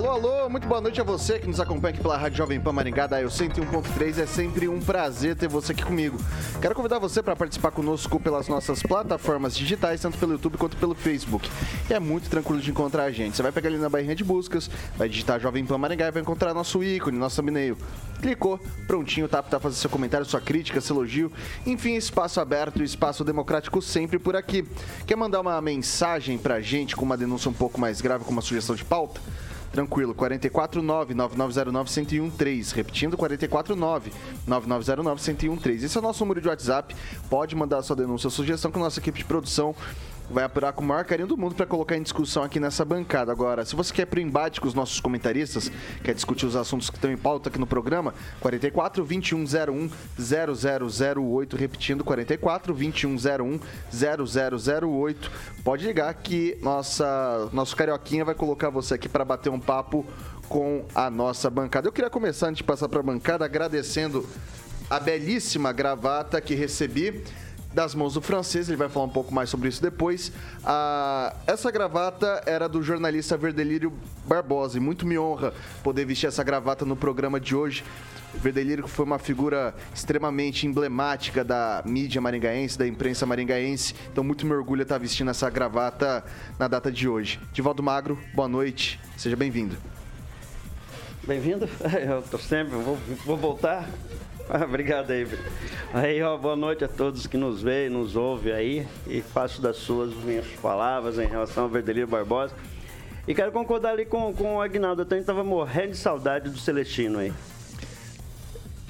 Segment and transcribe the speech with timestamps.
[0.00, 2.72] Alô, alô, muito boa noite a você que nos acompanha aqui pela Rádio Jovem Pan
[2.72, 4.18] Maringá, da 101.3.
[4.18, 6.18] É sempre um prazer ter você aqui comigo.
[6.58, 10.94] Quero convidar você para participar conosco pelas nossas plataformas digitais, tanto pelo YouTube quanto pelo
[10.94, 11.50] Facebook.
[11.90, 13.36] E é muito tranquilo de encontrar a gente.
[13.36, 16.22] Você vai pegar ali na barrinha de buscas, vai digitar Jovem Pan Maringá e vai
[16.22, 17.76] encontrar nosso ícone, nosso thumbnail.
[18.22, 21.30] Clicou, prontinho, tá para fazer seu comentário, sua crítica, seu elogio.
[21.66, 24.66] Enfim, espaço aberto, espaço democrático sempre por aqui.
[25.06, 28.40] Quer mandar uma mensagem pra gente com uma denúncia um pouco mais grave, com uma
[28.40, 29.20] sugestão de pauta?
[29.72, 32.74] Tranquilo, 449-9909-1013.
[32.74, 35.84] Repetindo, 449-9909-1013.
[35.84, 36.96] Esse é o nosso número de WhatsApp.
[37.28, 39.74] Pode mandar sua denúncia ou sugestão que a nossa equipe de produção
[40.30, 43.32] vai apurar com o maior carinho do mundo para colocar em discussão aqui nessa bancada.
[43.32, 45.70] Agora, se você quer pro embate com os nossos comentaristas,
[46.04, 52.04] quer discutir os assuntos que estão em pauta aqui no programa, 44 2101 0008, repetindo
[52.04, 55.30] 44 2101 0008.
[55.64, 60.06] Pode ligar que nossa nosso carioquinha vai colocar você aqui para bater um papo
[60.48, 61.88] com a nossa bancada.
[61.88, 64.26] Eu queria começar antes de passar para a bancada agradecendo
[64.88, 67.22] a belíssima gravata que recebi
[67.72, 70.32] das mãos do francês, ele vai falar um pouco mais sobre isso depois.
[70.64, 73.92] Ah, essa gravata era do jornalista Verdelírio
[74.26, 77.84] Barbosa e muito me honra poder vestir essa gravata no programa de hoje.
[78.34, 84.52] Verdelírio foi uma figura extremamente emblemática da mídia maringaense, da imprensa maringaense, então muito me
[84.52, 86.24] orgulho estar vestindo essa gravata
[86.58, 87.40] na data de hoje.
[87.52, 89.76] Divaldo Magro, boa noite, seja bem-vindo.
[91.26, 91.68] Bem-vindo,
[92.08, 93.88] eu tô sempre, vou, vou voltar.
[94.64, 95.26] Obrigado aí.
[95.92, 99.76] Aí, ó, boa noite a todos que nos veem, nos ouvem aí e faço das
[99.76, 102.54] suas minhas palavras em relação ao Verdelírio Barbosa.
[103.28, 106.58] E quero concordar ali com, com o Agnaldo, eu também estava morrendo de saudade do
[106.58, 107.32] Celestino aí.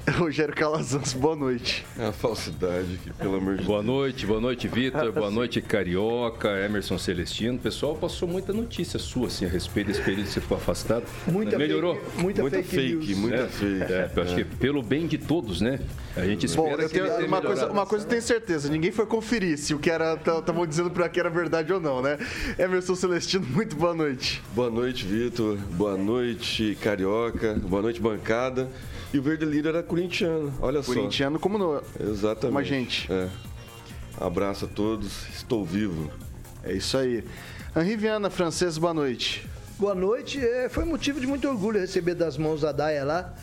[0.17, 1.85] Rogério Calazans, boa noite.
[1.97, 5.11] É a falsidade que, pelo amor de Boa noite, boa noite, Vitor.
[5.11, 7.55] Boa noite, Carioca, Emerson Celestino.
[7.57, 11.03] O pessoal passou muita notícia sua assim, a respeito desse período que você ficou afastado.
[11.27, 11.95] Muita Melhorou?
[11.95, 13.93] Fake, muita, muita fake, fake muita é, fake.
[13.93, 15.79] É, eu acho que pelo bem de todos, né?
[16.15, 19.05] A gente espera Bom, eu tenho, uma, coisa, uma coisa eu tenho certeza, ninguém foi
[19.05, 22.17] conferir se o que era estavam dizendo para que era verdade ou não, né?
[22.57, 24.41] Emerson Celestino, muito boa noite.
[24.55, 25.57] Boa noite, Vitor.
[25.57, 27.53] Boa noite, Carioca.
[27.53, 28.67] Boa noite, bancada.
[29.13, 30.93] E o Verde Lírio era corintiano, olha só.
[30.93, 31.81] Corintiano como no...
[31.99, 32.45] Exatamente.
[32.45, 33.11] Como a gente.
[33.11, 33.29] É.
[34.19, 36.09] Abraço a todos, estou vivo.
[36.63, 37.23] É isso aí.
[37.75, 39.47] Henri Viana, francês, boa noite.
[39.77, 40.39] Boa noite.
[40.39, 43.33] É, foi motivo de muito orgulho receber das mãos da Daia lá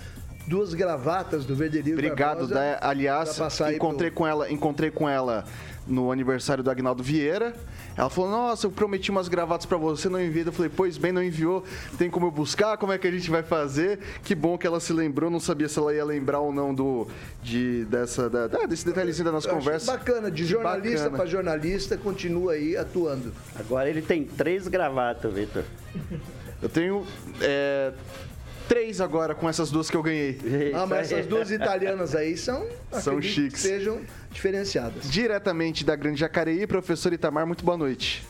[0.49, 1.93] duas gravatas do Lírio.
[1.93, 2.79] Obrigado, Daia.
[2.81, 3.39] Aliás,
[3.75, 4.19] encontrei pro...
[4.19, 5.45] com ela, encontrei com ela
[5.89, 7.55] no aniversário do Agnaldo Vieira.
[7.97, 10.47] Ela falou: Nossa, eu prometi umas gravatas para você, não enviei.
[10.47, 11.65] Eu falei: Pois bem, não enviou.
[11.97, 12.77] Tem como eu buscar?
[12.77, 13.99] Como é que a gente vai fazer?
[14.23, 15.31] Que bom que ela se lembrou.
[15.31, 17.09] Não sabia se ela ia lembrar ou não do
[17.43, 19.93] de dessa da, desse detalhezinho da nossa eu conversa.
[19.93, 23.33] Bacana, de jornalista para jornalista, continua aí atuando.
[23.59, 25.65] Agora ele tem três gravatas, Vitor.
[26.61, 27.07] Eu tenho
[27.41, 27.93] é,
[28.69, 30.39] três agora com essas duas que eu ganhei.
[30.75, 33.63] Ah, mas essas duas italianas aí são, são chiques.
[33.63, 35.11] Que sejam diferenciadas.
[35.11, 38.25] Diretamente da Grande Jacareí, professor Itamar, muito boa noite.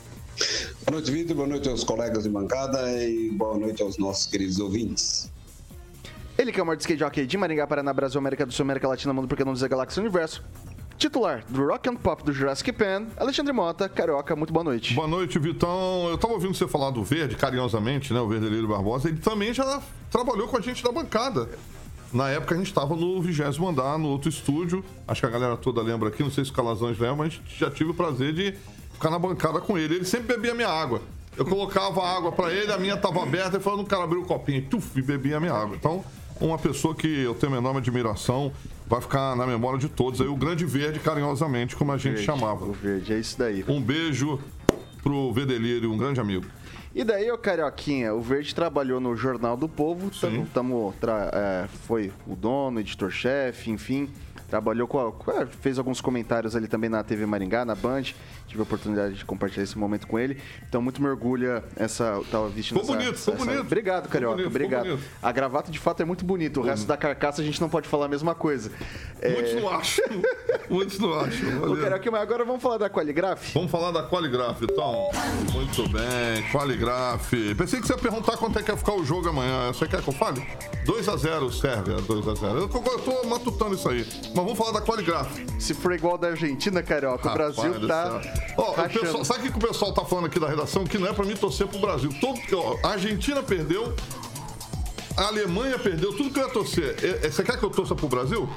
[0.87, 1.37] Boa noite, Vitor.
[1.37, 5.31] Boa noite aos colegas de bancada e boa noite aos nossos queridos ouvintes.
[6.38, 8.87] Ele que é o maior skate jockey de Maringá, Paraná, Brasil, América do Sul, América
[8.87, 10.44] Latina, Mundo, porque não dizer Galáxia Universo
[10.99, 14.95] titular do Rock and Pop do Jurassic Pan, Alexandre Mota, Carioca, muito boa noite.
[14.95, 16.09] Boa noite, Vitão.
[16.09, 18.21] Eu tava ouvindo você falar do Verde, carinhosamente, né?
[18.21, 19.09] O Verdelírio Barbosa.
[19.09, 19.81] Ele também já
[20.11, 21.49] trabalhou com a gente da bancada.
[22.12, 24.85] Na época a gente estava no vigésimo andar, no outro estúdio.
[25.06, 27.71] Acho que a galera toda lembra aqui, não sei se os Calazans lembram, mas já
[27.71, 28.55] tive o prazer de
[28.93, 29.95] ficar na bancada com ele.
[29.95, 31.00] Ele sempre bebia minha água.
[31.37, 34.25] Eu colocava água para ele, a minha tava aberta, e falando, o cara abriu o
[34.25, 35.77] copinho, tuf, e bebia a minha água.
[35.77, 36.05] Então,
[36.40, 38.52] uma pessoa que eu tenho uma enorme admiração,
[38.87, 40.20] vai ficar na memória de todos.
[40.20, 42.64] Aí o Grande Verde, carinhosamente, como a gente verde, chamava.
[42.64, 43.64] O Verde, é isso daí.
[43.69, 44.38] Um beijo
[45.02, 46.46] pro Vedelírio, um grande amigo.
[46.94, 50.94] E daí, ô Carioquinha, o Verde trabalhou no Jornal do Povo, tamo, tamo
[51.32, 54.08] é, foi o dono, editor-chefe, enfim.
[54.49, 58.05] Trabalhou com, a- com a- fez alguns comentários ali também na TV Maringá, na Band.
[58.49, 60.39] Tive a oportunidade de compartilhar esse momento com ele.
[60.69, 62.21] Então, muito me orgulha essa.
[62.31, 63.61] Tava vestindo Ficou essa- bonito, ficou essa- bonito.
[63.61, 64.35] Obrigado, Carioca.
[64.37, 64.85] bonito, obrigado.
[64.87, 65.03] bonito.
[65.23, 66.59] A gravata de fato é muito bonita.
[66.59, 68.73] O resto da carcaça a gente não pode falar a mesma coisa.
[69.21, 70.05] É, Muitos não acham.
[70.71, 71.56] Muitos não acham.
[71.59, 71.83] Ô, Valeu.
[71.83, 73.53] Carioca, mas agora vamos falar da Qualigraph?
[73.53, 75.11] Vamos falar da Qualigraph, então.
[75.53, 77.31] Muito bem, Qualigraph.
[77.56, 79.69] Pensei que você ia perguntar quanto é que ia ficar o jogo amanhã.
[79.73, 80.43] Você quer que eu fale?
[80.87, 82.56] 2x0 Sérvia, 2x0.
[82.61, 84.06] Eu, tô- eu tô matutando isso aí.
[84.25, 85.39] Mas vamos falar da Qualigraph.
[85.59, 88.21] Se for igual da Argentina, Carioca, o Rapaz Brasil do tá.
[88.23, 88.33] céu.
[88.56, 89.00] Ó, rachando.
[89.00, 90.85] pessoal- sabe o que que o pessoal tá falando aqui da redação?
[90.85, 92.12] Que não é pra mim torcer pro Brasil.
[92.20, 93.94] Todo, ó, a Argentina perdeu,
[95.17, 96.96] a Alemanha perdeu, tudo que eu ia torcer.
[97.02, 98.49] É- é- Você quer que eu torça pro Brasil?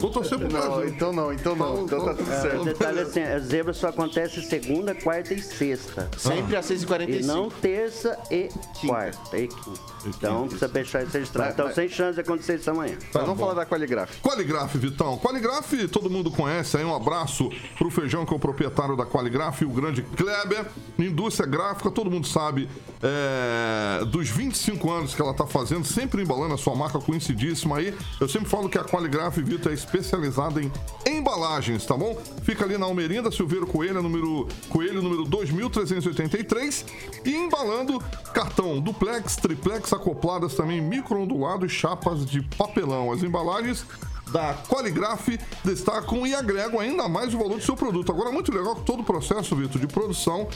[0.00, 0.88] Vou torcer pro Não, Brasil.
[0.88, 1.84] então não, então não.
[1.84, 2.64] Então tá tudo O certo.
[2.64, 6.08] detalhe é assim, a zebra só acontece segunda, quarta e sexta.
[6.16, 7.24] Sempre às E 6h45.
[7.24, 8.48] não terça e
[8.86, 9.36] quarta.
[9.38, 9.80] E quinta.
[10.06, 11.52] Então precisa deixar isso registrado.
[11.52, 12.94] Então sem chance de acontecer isso amanhã.
[13.00, 13.42] Mas Tá vamos bom.
[13.48, 14.10] falar da Qualigraph.
[14.22, 15.18] Qualigraph, Vitão.
[15.18, 16.76] Qualigraph, todo mundo conhece.
[16.78, 20.64] Aí um abraço pro Feijão, que é o proprietário da Qualigraph, e o grande Kleber,
[20.98, 22.66] indústria gráfica, todo mundo sabe
[23.02, 27.94] é, dos 25 anos que ela tá fazendo, sempre embalando a sua marca conhecidíssima aí.
[28.20, 30.70] Eu sempre falo que a Qualigraph, Vitor, é especializada em
[31.06, 32.16] embalagens, tá bom?
[32.42, 36.84] Fica ali na Almerinda, Silveiro Coelho, número, Coelho, número 2383.
[37.24, 38.02] E embalando
[38.32, 43.12] cartão duplex, triplex, acopladas também, micro-ondulado e chapas de papelão.
[43.12, 43.84] As embalagens
[44.30, 45.28] da Qualigraph
[45.64, 48.12] destacam e agregam ainda mais o valor do seu produto.
[48.12, 50.48] Agora, muito legal todo o processo, Vitor, de produção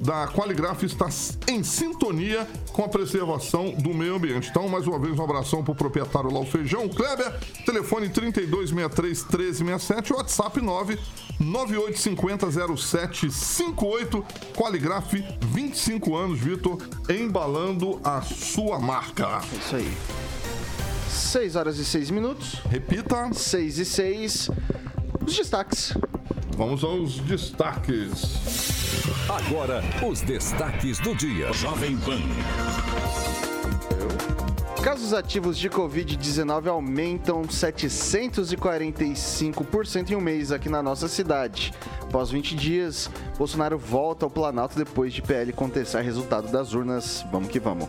[0.00, 1.08] da Qualigraph está
[1.48, 4.48] em sintonia com a preservação do meio ambiente.
[4.48, 10.12] Então, mais uma vez, um abração para o proprietário lá, o Feijão Kleber, telefone 3263-1367,
[10.12, 10.58] WhatsApp
[11.40, 14.24] 998500758,
[14.56, 19.42] Qualigraph, 25 anos, Vitor, embalando a sua marca.
[19.52, 19.94] Isso aí.
[21.10, 22.54] 6 horas e 6 minutos.
[22.70, 24.50] Repita, 6 e 6.
[25.26, 25.92] Os destaques.
[26.60, 28.20] Vamos aos destaques.
[29.30, 31.50] Agora, os destaques do dia.
[31.54, 32.20] Jovem Pan.
[34.82, 41.72] Casos ativos de Covid-19 aumentam 745% em um mês aqui na nossa cidade.
[42.02, 47.24] Após 20 dias, Bolsonaro volta ao Planalto depois de PL contestar resultado das urnas.
[47.32, 47.88] Vamos que vamos.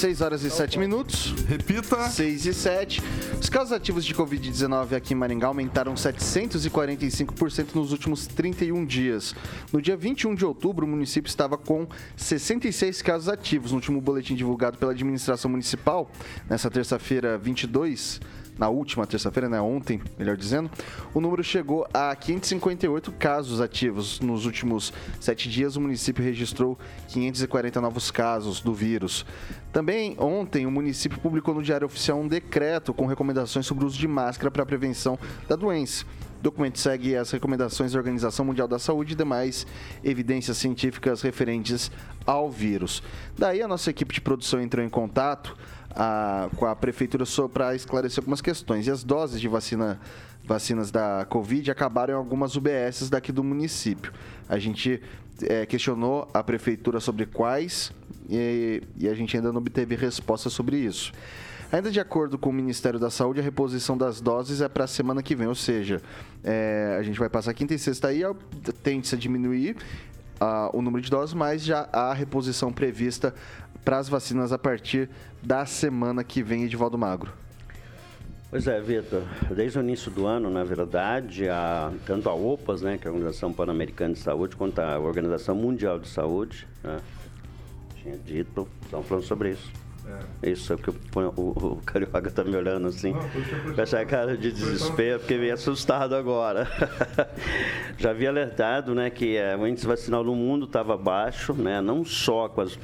[0.00, 1.34] 6 horas e 7 minutos.
[1.46, 2.08] Repita.
[2.08, 3.02] 6 e 7.
[3.38, 9.34] Os casos ativos de Covid-19 aqui em Maringá aumentaram 745% nos últimos 31 dias.
[9.70, 11.86] No dia 21 de outubro, o município estava com
[12.16, 13.72] 66 casos ativos.
[13.72, 16.10] No último boletim divulgado pela administração municipal,
[16.48, 18.22] nessa terça-feira 22,
[18.60, 20.70] na última terça-feira, né, ontem, melhor dizendo,
[21.14, 24.20] o número chegou a 558 casos ativos.
[24.20, 26.78] Nos últimos sete dias, o município registrou
[27.08, 29.24] 540 novos casos do vírus.
[29.72, 33.98] Também ontem, o município publicou no Diário Oficial um decreto com recomendações sobre o uso
[33.98, 35.18] de máscara para a prevenção
[35.48, 36.04] da doença.
[36.38, 39.66] O documento segue as recomendações da Organização Mundial da Saúde e demais
[40.04, 41.90] evidências científicas referentes
[42.26, 43.02] ao vírus.
[43.38, 45.56] Daí a nossa equipe de produção entrou em contato
[45.94, 48.86] ah, com a prefeitura para esclarecer algumas questões.
[48.86, 50.00] E as doses de vacina,
[50.44, 54.12] vacinas da Covid acabaram em algumas UBSs daqui do município.
[54.48, 55.02] A gente
[55.42, 57.92] eh, questionou a prefeitura sobre quais
[58.28, 61.12] e, e a gente ainda não obteve resposta sobre isso.
[61.72, 64.88] Ainda de acordo com o Ministério da Saúde, a reposição das doses é para a
[64.88, 66.02] semana que vem, ou seja,
[66.42, 68.34] é, a gente vai passar quinta e sexta aí, a-
[68.82, 69.76] tende-se a diminuir
[70.40, 73.32] ah, o número de doses, mas já há reposição prevista
[73.84, 75.08] para as vacinas a partir
[75.42, 77.32] da semana que vem, Edivaldo Magro.
[78.50, 79.22] Pois é, Vitor.
[79.54, 83.12] Desde o início do ano, na verdade, a, tanto a OPAS, né, que é a
[83.12, 86.98] Organização Pan-Americana de Saúde, quanto a Organização Mundial de Saúde, né,
[88.02, 89.70] tinha dito, estão falando sobre isso.
[90.42, 90.94] Isso é o que o,
[91.36, 93.14] o, o Carioca tá me olhando assim,
[93.74, 96.66] com essa cara de desespero, porque me assustado agora.
[97.98, 102.04] Já havia alertado né, que eh, o índice vacinal no mundo estava baixo, né, não
[102.04, 102.76] só com as,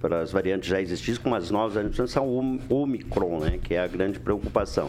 [0.00, 3.80] para as variantes já existentes, como as novas variantes, são o Omicron, né, que é
[3.80, 4.88] a grande preocupação.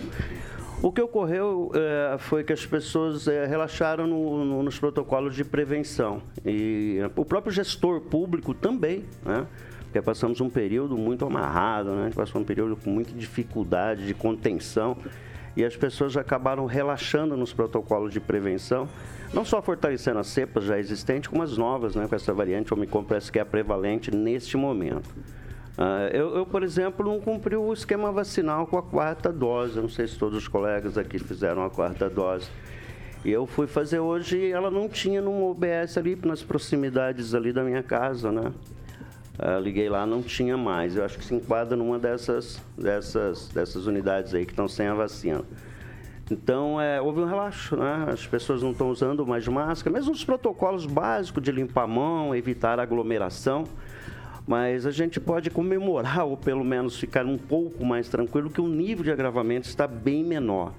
[0.82, 5.44] O que ocorreu eh, foi que as pessoas eh, relaxaram no- no- nos protocolos de
[5.44, 6.22] prevenção.
[6.46, 9.46] E o próprio gestor público também, né?
[9.84, 12.12] Porque passamos um período muito amarrado, né?
[12.16, 14.96] Passou um período com muita dificuldade de contenção.
[15.56, 18.88] E as pessoas acabaram relaxando nos protocolos de prevenção,
[19.34, 23.04] não só fortalecendo as cepas já existentes, como as novas, né, com essa variante Omicron
[23.04, 25.10] parece que é prevalente neste momento.
[25.80, 29.78] Uh, eu, eu, por exemplo, não cumpri o esquema vacinal com a quarta dose.
[29.78, 32.50] Eu não sei se todos os colegas aqui fizeram a quarta dose.
[33.24, 37.54] E eu fui fazer hoje e ela não tinha num OBS ali nas proximidades ali
[37.54, 38.52] da minha casa, né?
[39.40, 40.98] Uh, liguei lá, não tinha mais.
[40.98, 44.94] Eu acho que se enquadra numa dessas, dessas, dessas unidades aí que estão sem a
[44.94, 45.46] vacina.
[46.30, 48.08] Então, é, houve um relaxo, né?
[48.12, 52.36] As pessoas não estão usando mais máscara, mesmo os protocolos básicos de limpar a mão,
[52.36, 53.64] evitar aglomeração.
[54.46, 58.68] Mas a gente pode comemorar, ou pelo menos ficar um pouco mais tranquilo, que o
[58.68, 60.74] nível de agravamento está bem menor.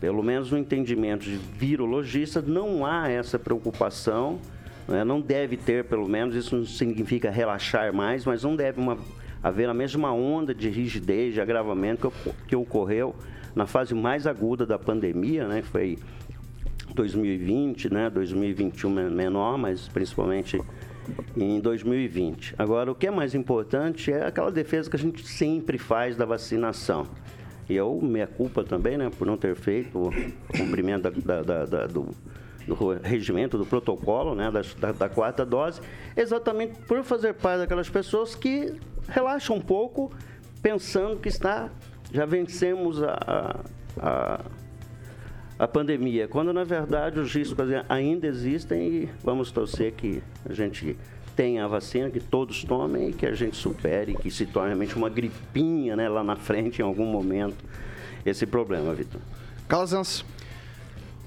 [0.00, 4.40] Pelo menos no entendimento de virologista, não há essa preocupação
[4.88, 5.04] né?
[5.04, 8.98] Não deve ter, pelo menos, isso não significa relaxar mais, mas não deve uma,
[9.42, 13.14] haver a mesma onda de rigidez, de agravamento que, que ocorreu
[13.54, 15.62] na fase mais aguda da pandemia, né?
[15.62, 15.98] Foi
[16.94, 18.10] 2020, né?
[18.10, 20.60] 2021 menor, mas principalmente
[21.36, 22.54] em 2020.
[22.58, 26.24] Agora, o que é mais importante é aquela defesa que a gente sempre faz da
[26.24, 27.06] vacinação.
[27.68, 30.10] E eu, minha culpa também, né, por não ter feito o
[30.56, 32.08] cumprimento da, da, da, do,
[32.66, 35.80] do regimento, do protocolo, né, da, da, quarta dose,
[36.16, 38.74] exatamente por fazer parte daquelas pessoas que
[39.08, 40.10] relaxam um pouco,
[40.62, 41.70] pensando que está,
[42.12, 43.60] já vencemos a,
[43.98, 44.40] a,
[45.58, 50.96] a pandemia, quando na verdade os riscos ainda existem e vamos torcer que a gente
[51.36, 54.96] tenha a vacina, que todos tomem e que a gente supere, que se torne realmente
[54.96, 57.64] uma gripinha né, lá na frente em algum momento
[58.24, 59.20] esse problema, Vitor.
[59.68, 60.24] Calazans.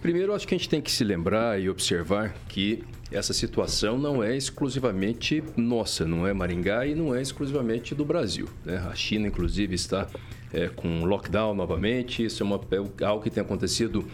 [0.01, 4.23] Primeiro, acho que a gente tem que se lembrar e observar que essa situação não
[4.23, 8.47] é exclusivamente nossa, não é Maringá e não é exclusivamente do Brasil.
[8.65, 8.77] Né?
[8.77, 10.07] A China, inclusive, está
[10.53, 12.59] é, com lockdown novamente, isso é, uma,
[12.99, 14.05] é algo que tem acontecido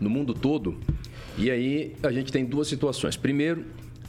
[0.00, 0.78] no mundo todo.
[1.38, 3.16] E aí a gente tem duas situações.
[3.16, 3.64] Primeiro,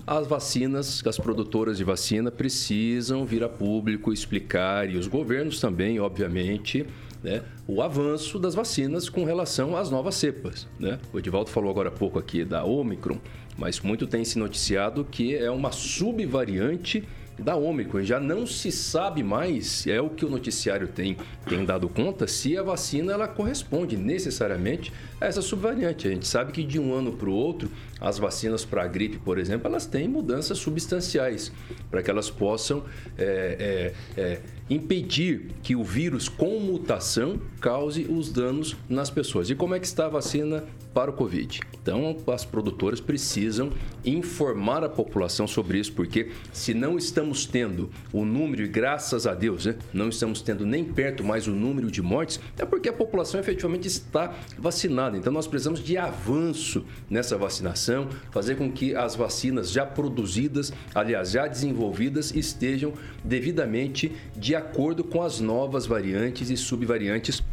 [0.05, 5.99] as vacinas, as produtoras de vacina precisam vir a público explicar, e os governos também,
[5.99, 6.85] obviamente,
[7.23, 10.67] né, o avanço das vacinas com relação às novas cepas.
[10.79, 10.99] Né?
[11.13, 13.17] O Edivaldo falou agora há pouco aqui da Omicron,
[13.57, 17.07] mas muito tem se noticiado que é uma subvariante
[17.41, 18.03] da Ômicron.
[18.03, 22.57] Já não se sabe mais, é o que o noticiário tem, tem dado conta, se
[22.57, 26.07] a vacina ela corresponde necessariamente essa subvariante.
[26.07, 29.17] A gente sabe que de um ano para o outro, as vacinas para a gripe,
[29.19, 31.51] por exemplo, elas têm mudanças substanciais
[31.89, 32.83] para que elas possam
[33.17, 39.49] é, é, é, impedir que o vírus com mutação cause os danos nas pessoas.
[39.49, 40.63] E como é que está a vacina
[40.93, 41.61] para o Covid.
[41.81, 43.71] Então, as produtoras precisam
[44.05, 49.33] informar a população sobre isso, porque se não estamos tendo o número, e graças a
[49.33, 52.93] Deus, né, não estamos tendo nem perto mais o número de mortes, é porque a
[52.93, 55.10] população efetivamente está vacinada.
[55.17, 61.31] Então, nós precisamos de avanço nessa vacinação, fazer com que as vacinas já produzidas, aliás,
[61.31, 67.43] já desenvolvidas, estejam devidamente de acordo com as novas variantes e subvariantes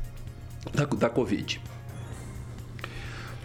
[0.72, 1.60] da, da Covid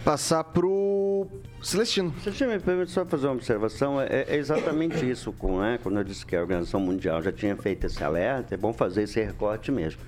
[0.04, 1.26] passar pro
[1.62, 2.14] Celestino.
[2.20, 4.00] Celestino, me permite só fazer uma observação.
[4.00, 7.56] É, é exatamente isso, com, né, quando eu disse que a Organização Mundial já tinha
[7.56, 10.00] feito esse alerta, é bom fazer esse recorte mesmo.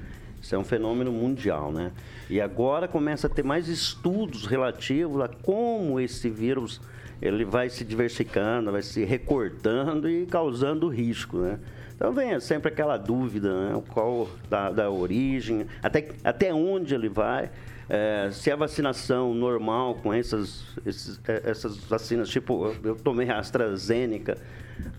[0.46, 1.90] Isso é um fenômeno mundial, né?
[2.30, 6.80] E agora começa a ter mais estudos relativos a como esse vírus
[7.20, 11.58] ele vai se diversificando, vai se recortando e causando risco, né?
[11.96, 13.82] Então vem sempre aquela dúvida, né?
[13.88, 17.50] Qual da, da origem, até, até onde ele vai.
[17.88, 23.40] É, se a vacinação normal com essas, esses, é, essas vacinas, tipo, eu tomei a
[23.40, 24.38] AstraZeneca,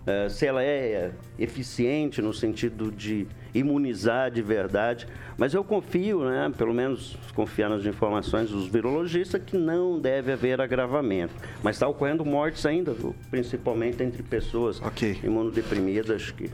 [0.06, 5.06] é, se ela é eficiente no sentido de imunizar de verdade,
[5.36, 10.60] mas eu confio, né, pelo menos confiar nas informações dos virologistas, que não deve haver
[10.60, 11.34] agravamento.
[11.62, 12.94] Mas está ocorrendo mortes ainda,
[13.30, 15.18] principalmente entre pessoas okay.
[15.22, 16.30] imunodeprimidas.
[16.30, 16.50] Que...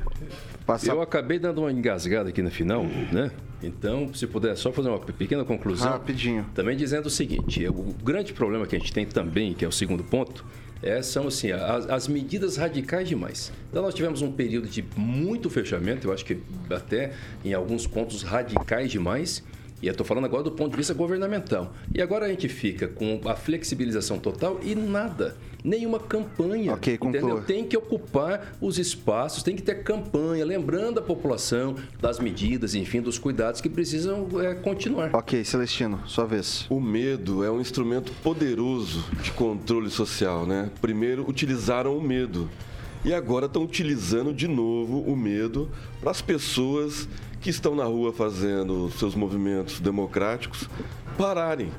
[0.66, 0.90] Passa...
[0.90, 3.30] Eu acabei dando uma engasgada aqui no final, né?
[3.62, 5.90] Então, se puder só fazer uma pequena conclusão.
[5.90, 6.44] Rapidinho.
[6.54, 9.72] Também dizendo o seguinte: o grande problema que a gente tem também, que é o
[9.72, 10.44] segundo ponto,
[10.82, 13.52] é, são assim, as, as, medidas radicais demais.
[13.70, 16.38] Então nós tivemos um período de muito fechamento, eu acho que
[16.70, 17.12] até
[17.44, 19.42] em alguns pontos radicais demais.
[19.84, 21.74] E eu estou falando agora do ponto de vista governamental.
[21.94, 26.72] E agora a gente fica com a flexibilização total e nada nenhuma campanha.
[26.72, 27.42] Ok, entendeu?
[27.42, 33.02] Tem que ocupar os espaços, tem que ter campanha, lembrando a população das medidas, enfim,
[33.02, 35.14] dos cuidados que precisam é, continuar.
[35.14, 36.64] Ok, Celestino, sua vez.
[36.70, 40.70] O medo é um instrumento poderoso de controle social, né?
[40.80, 42.48] Primeiro, utilizaram o medo.
[43.04, 47.06] E agora estão utilizando de novo o medo para as pessoas
[47.44, 50.66] que estão na rua fazendo seus movimentos democráticos
[51.18, 51.70] pararem.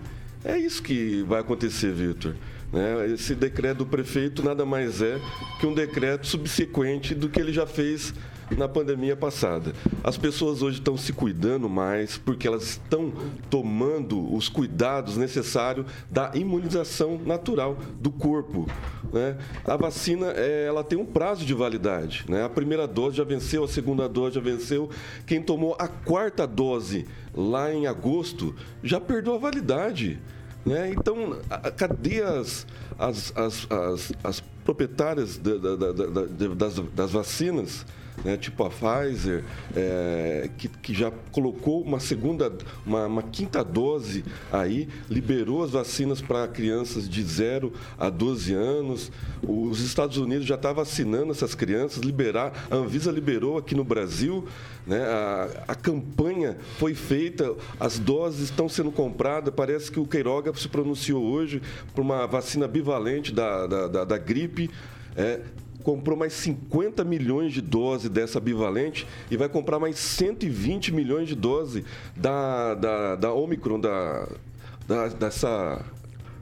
[0.43, 2.35] É isso que vai acontecer, Vitor.
[2.71, 3.09] Né?
[3.11, 5.19] Esse decreto do prefeito nada mais é
[5.59, 8.13] que um decreto subsequente do que ele já fez
[8.51, 9.73] na pandemia passada.
[10.03, 13.11] As pessoas hoje estão se cuidando mais porque elas estão
[13.49, 18.67] tomando os cuidados necessários da imunização natural do corpo.
[19.11, 19.37] Né?
[19.65, 22.25] A vacina é, ela tem um prazo de validade.
[22.27, 22.43] Né?
[22.43, 24.89] A primeira dose já venceu, a segunda dose já venceu.
[25.25, 30.19] Quem tomou a quarta dose lá em agosto já perdeu a validade.
[30.65, 30.91] Né?
[30.91, 31.37] Então,
[31.77, 32.65] cadê as,
[32.97, 36.25] as, as, as, as proprietárias da, da, da,
[36.55, 37.85] das, das vacinas?
[38.23, 39.43] Né, tipo a Pfizer,
[39.75, 42.51] é, que, que já colocou uma segunda,
[42.85, 49.11] uma, uma, quinta dose aí, liberou as vacinas para crianças de 0 a 12 anos.
[49.41, 54.47] Os Estados Unidos já está vacinando essas crianças, liberar, a Anvisa liberou aqui no Brasil.
[54.85, 59.53] Né, a, a campanha foi feita, as doses estão sendo compradas.
[59.53, 61.61] Parece que o Queiroga se pronunciou hoje
[61.93, 64.69] por uma vacina bivalente da, da, da, da gripe.
[65.15, 65.41] É,
[65.85, 71.35] comprou mais 50 milhões de doses dessa bivalente e vai comprar mais 120 milhões de
[71.35, 71.85] doses
[72.17, 74.27] da, da, da Omicron, da,
[74.87, 75.85] da dessa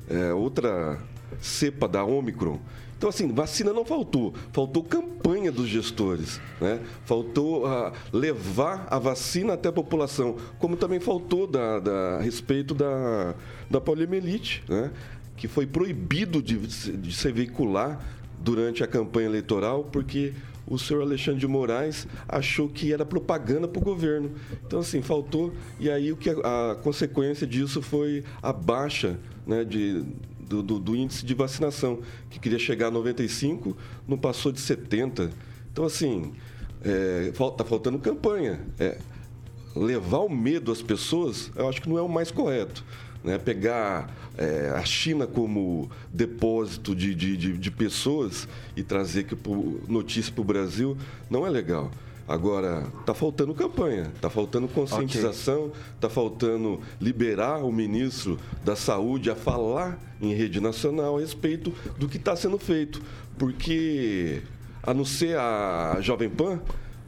[0.09, 0.97] é, outra
[1.41, 2.57] cepa da Omicron.
[2.97, 6.79] Então, assim, vacina não faltou, faltou campanha dos gestores, né?
[7.03, 12.73] faltou uh, levar a vacina até a população, como também faltou da, da, a respeito
[12.73, 13.35] da,
[13.69, 14.89] da poliomielite, né?
[15.35, 17.99] que foi proibido de, de ser veicular
[18.43, 20.33] durante a campanha eleitoral, porque
[20.67, 24.31] o senhor Alexandre de Moraes achou que era propaganda para o governo.
[24.65, 25.53] Então, assim, faltou.
[25.79, 30.03] E aí o que a, a consequência disso foi a baixa né, de,
[30.39, 33.75] do, do, do, índice de vacinação, que queria chegar a 95,
[34.07, 35.31] não passou de 70.
[35.71, 36.33] Então, assim,
[36.83, 38.59] está é, tá faltando campanha.
[38.79, 38.97] É,
[39.75, 42.83] levar o medo às pessoas, eu acho que não é o mais correto.
[43.23, 43.37] Né?
[43.37, 49.37] Pegar é, a China como depósito de, de, de, de pessoas e trazer que,
[49.87, 50.97] notícia para o Brasil
[51.29, 51.91] não é legal.
[52.27, 56.15] Agora, está faltando campanha, está faltando conscientização, está okay.
[56.15, 62.15] faltando liberar o ministro da Saúde a falar em rede nacional a respeito do que
[62.15, 63.01] está sendo feito.
[63.37, 64.41] Porque,
[64.81, 66.61] a não ser a Jovem Pan,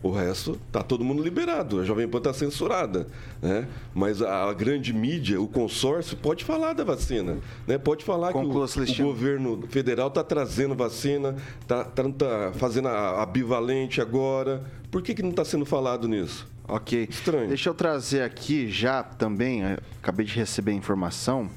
[0.05, 1.81] o resto tá todo mundo liberado.
[1.81, 3.07] A Jovem Pan está censurada,
[3.41, 3.67] né?
[3.91, 7.79] Mas a, a, grande mídia, o consórcio, pode falar da vacina, né?
[7.79, 12.87] Pode falar Conclua, que o, o, governo federal está trazendo vacina, está tá, tá fazendo
[12.87, 14.63] a, a bivalente agora.
[14.91, 16.47] Por que, que não está sendo falado nisso?
[16.67, 17.07] Ok.
[17.09, 17.47] Estranho.
[17.47, 21.49] Deixa eu trazer aqui já também, eh, acabei de receber a informação.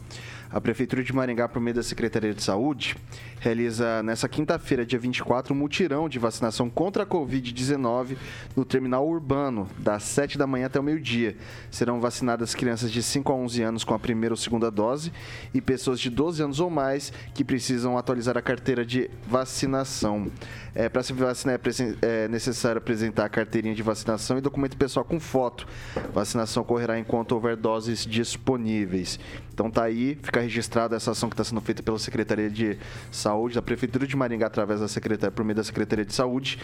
[0.50, 2.96] A Prefeitura de Maringá, por meio da Secretaria de Saúde,
[3.40, 8.16] realiza nessa quinta-feira, dia 24, um mutirão de vacinação contra a Covid-19
[8.56, 11.36] no terminal urbano, das 7 da manhã até o meio-dia.
[11.70, 15.12] Serão vacinadas crianças de 5 a 11 anos com a primeira ou segunda dose
[15.54, 20.30] e pessoas de 12 anos ou mais que precisam atualizar a carteira de vacinação.
[20.74, 21.58] É, Para se vacinar
[22.02, 25.66] é, é necessário apresentar a carteirinha de vacinação e documento pessoal com foto.
[26.12, 29.18] Vacinação ocorrerá enquanto houver doses disponíveis.
[29.52, 32.78] Então tá aí, fica registrada essa ação que está sendo feita pela Secretaria de
[33.10, 36.58] Saúde, da Prefeitura de Maringá, através da Secretaria, por meio da Secretaria de Saúde.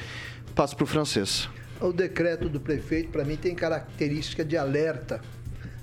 [0.55, 1.49] Passo para o francês.
[1.81, 5.21] O decreto do prefeito, para mim, tem característica de alerta.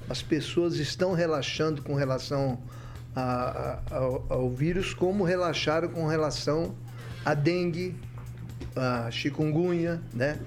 [0.10, 2.60] As pessoas estão relaxando com relação
[3.16, 3.22] a,
[3.92, 6.76] a, ao, ao vírus, como relaxaram com relação
[7.24, 7.96] à dengue,
[8.76, 10.40] a chikungunya, né?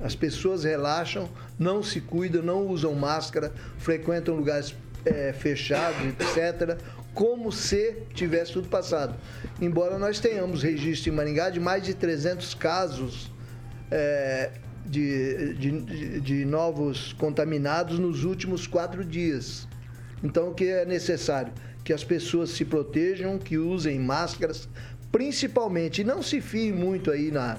[0.00, 4.74] As pessoas relaxam, não se cuidam, não usam máscara, frequentam lugares
[5.04, 6.78] é, fechados, etc.,
[7.14, 9.14] como se tivesse tudo passado.
[9.60, 13.30] Embora nós tenhamos registro em Maringá de mais de 300 casos
[13.90, 14.50] é,
[14.86, 19.66] de, de, de novos contaminados nos últimos quatro dias.
[20.22, 21.52] Então, o que é necessário?
[21.82, 24.68] Que as pessoas se protejam, que usem máscaras,
[25.10, 27.56] principalmente, e não se fiem muito aí na,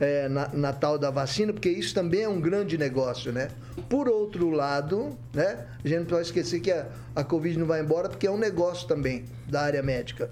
[0.00, 3.48] é, na, na, tal da vacina, porque isso também é um grande negócio, né?
[3.88, 5.66] Por outro lado, né?
[5.82, 8.38] A gente não pode esquecer que a, a Covid não vai embora, porque é um
[8.38, 10.30] negócio também da área médica.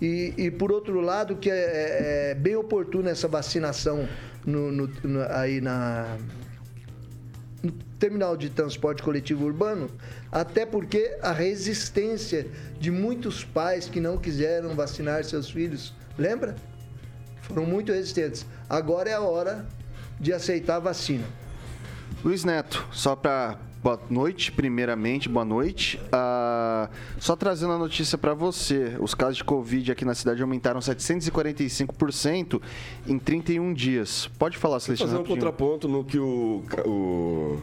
[0.00, 4.08] E, e por outro lado, que é, é, é bem oportuna essa vacinação
[4.44, 6.16] no, no, no, aí na,
[7.62, 9.90] no terminal de transporte coletivo urbano,
[10.32, 12.46] até porque a resistência
[12.78, 16.54] de muitos pais que não quiseram vacinar seus filhos, lembra?
[17.48, 18.46] Foram muito resistentes.
[18.68, 19.66] Agora é a hora
[20.18, 21.24] de aceitar a vacina.
[22.24, 26.00] Luiz Neto, só para Boa noite, primeiramente, boa noite.
[26.10, 30.80] Ah, só trazendo a notícia para você: os casos de Covid aqui na cidade aumentaram
[30.80, 32.62] 745%
[33.06, 34.26] em 31 dias.
[34.38, 35.10] Pode falar, Celestino.
[35.10, 37.60] Fazer um contraponto no que o, o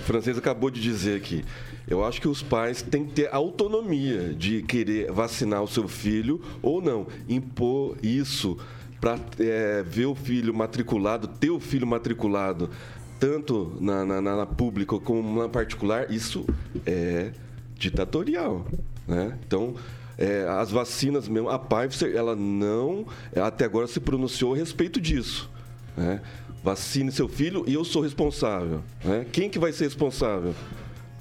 [0.00, 1.44] francês acabou de dizer aqui.
[1.86, 6.42] Eu acho que os pais têm que ter autonomia de querer vacinar o seu filho
[6.60, 7.06] ou não.
[7.28, 8.58] Impor isso
[9.02, 12.70] para é, ver o filho matriculado, ter o filho matriculado,
[13.18, 16.46] tanto na, na, na pública como na particular, isso
[16.86, 17.32] é
[17.76, 18.64] ditatorial.
[19.08, 19.36] Né?
[19.44, 19.74] Então,
[20.16, 25.50] é, as vacinas mesmo, a Pfizer, ela não, até agora se pronunciou a respeito disso.
[25.96, 26.20] Né?
[26.62, 28.84] Vacine seu filho e eu sou responsável.
[29.02, 29.26] Né?
[29.32, 30.54] Quem que vai ser responsável?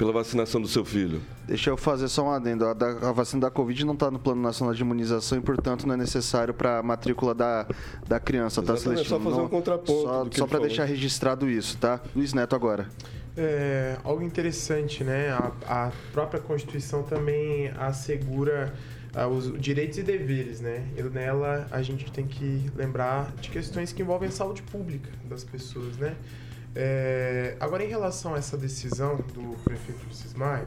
[0.01, 1.21] Pela vacinação do seu filho?
[1.45, 2.65] Deixa eu fazer só um adendo.
[2.65, 5.85] A, da, a vacina da Covid não está no Plano Nacional de Imunização e, portanto,
[5.85, 7.67] não é necessário para a matrícula da,
[8.07, 9.15] da criança, tá, Exatamente, Celestino?
[9.15, 10.01] É só fazer não, um contraponto.
[10.01, 12.01] Só, só para deixar registrado isso, tá?
[12.15, 12.89] Luiz Neto agora.
[13.37, 15.29] É, algo interessante, né?
[15.29, 18.73] A, a própria Constituição também assegura
[19.15, 20.83] uh, os direitos e deveres, né?
[20.97, 25.43] E nela a gente tem que lembrar de questões que envolvem a saúde pública das
[25.43, 26.15] pessoas, né?
[26.75, 30.65] É, agora, em relação a essa decisão do prefeito Luiz Maia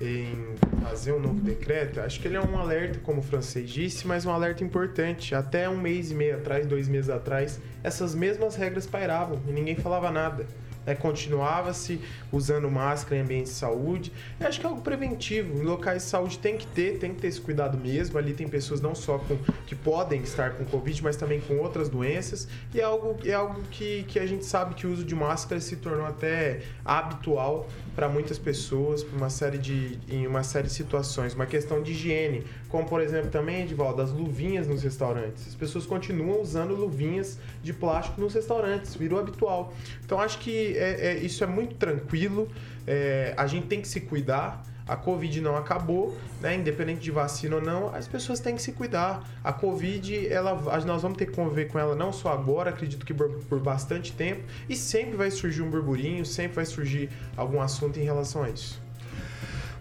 [0.00, 4.04] em fazer um novo decreto, acho que ele é um alerta, como o francês disse,
[4.04, 5.32] mas um alerta importante.
[5.32, 9.76] Até um mês e meio atrás, dois meses atrás, essas mesmas regras pairavam e ninguém
[9.76, 10.44] falava nada.
[10.84, 12.00] Né, continuava-se
[12.32, 14.12] usando máscara em ambientes de saúde.
[14.40, 15.62] Eu acho que é algo preventivo.
[15.62, 18.18] Em locais de saúde tem que ter, tem que ter esse cuidado mesmo.
[18.18, 21.88] Ali tem pessoas não só com, que podem estar com Covid, mas também com outras
[21.88, 22.48] doenças.
[22.74, 25.60] E é algo, é algo que, que a gente sabe que o uso de máscara
[25.60, 30.72] se tornou até habitual para muitas pessoas, por uma série de, em uma série de
[30.72, 31.34] situações.
[31.34, 35.46] Uma questão de higiene, como por exemplo também, Edivaldo, das luvinhas nos restaurantes.
[35.48, 39.74] As pessoas continuam usando luvinhas de plástico nos restaurantes, virou habitual.
[40.04, 42.50] Então acho que é, é, isso é muito tranquilo,
[42.86, 44.62] é, a gente tem que se cuidar.
[44.86, 46.56] A Covid não acabou, né?
[46.56, 49.22] Independente de vacina ou não, as pessoas têm que se cuidar.
[49.42, 50.54] A Covid, ela,
[50.84, 54.12] nós vamos ter que conviver com ela não só agora, acredito que por, por bastante
[54.12, 58.50] tempo, e sempre vai surgir um burburinho, sempre vai surgir algum assunto em relação a
[58.50, 58.82] isso.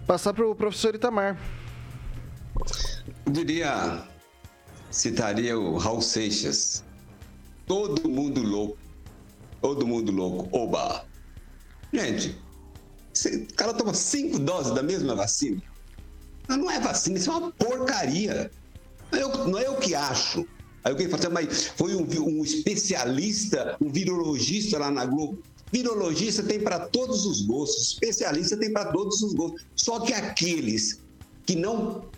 [0.06, 1.36] Passar para o professor Itamar.
[3.25, 4.04] Eu diria,
[4.91, 6.84] citaria o Raul Seixas.
[7.65, 8.81] Todo mundo louco.
[9.62, 10.50] Todo mundo louco.
[10.52, 11.06] Oba!
[11.93, 12.38] Gente,
[13.26, 15.62] o cara toma cinco doses da mesma vacina.
[16.47, 18.52] Não é vacina, isso é uma porcaria.
[19.12, 20.45] Não é eu, não é eu que acho.
[20.84, 25.39] Aí alguém fala assim, mas foi um, um especialista, um virologista lá na Globo.
[25.71, 29.65] Virologista tem para todos os gostos, especialista tem para todos os gostos.
[29.76, 31.00] Só que aqueles
[31.45, 32.10] que não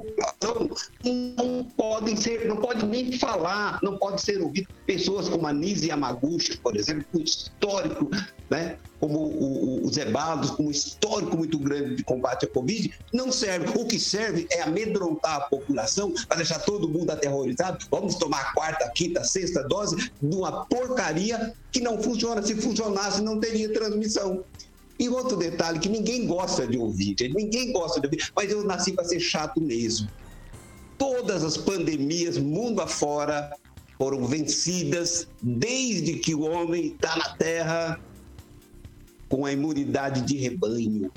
[0.00, 0.70] população
[1.04, 4.68] não podem ser, não pode nem falar, não pode ser ouvido.
[4.86, 8.10] Pessoas como a Nise Yamaguchi, por exemplo, com histórico,
[8.50, 12.92] né, como o, o Zé Balos, com um histórico muito grande de combate à Covid,
[13.12, 13.78] não serve.
[13.78, 17.86] O que serve é amedrontar a população para deixar todo mundo aterrorizado.
[17.90, 22.42] Vamos tomar a quarta, quinta, sexta dose de uma porcaria que não funciona.
[22.42, 24.44] Se funcionasse, não teria transmissão.
[24.98, 28.92] E outro detalhe que ninguém gosta de ouvir, ninguém gosta de ouvir, mas eu nasci
[28.92, 30.08] para ser chato mesmo.
[30.96, 33.56] Todas as pandemias, mundo afora,
[33.96, 38.00] foram vencidas desde que o homem está na Terra
[39.28, 41.12] com a imunidade de rebanho.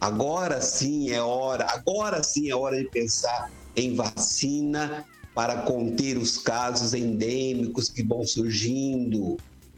[0.00, 6.38] Agora sim é hora, agora sim é hora de pensar em vacina para conter os
[6.38, 9.36] casos endêmicos que vão surgindo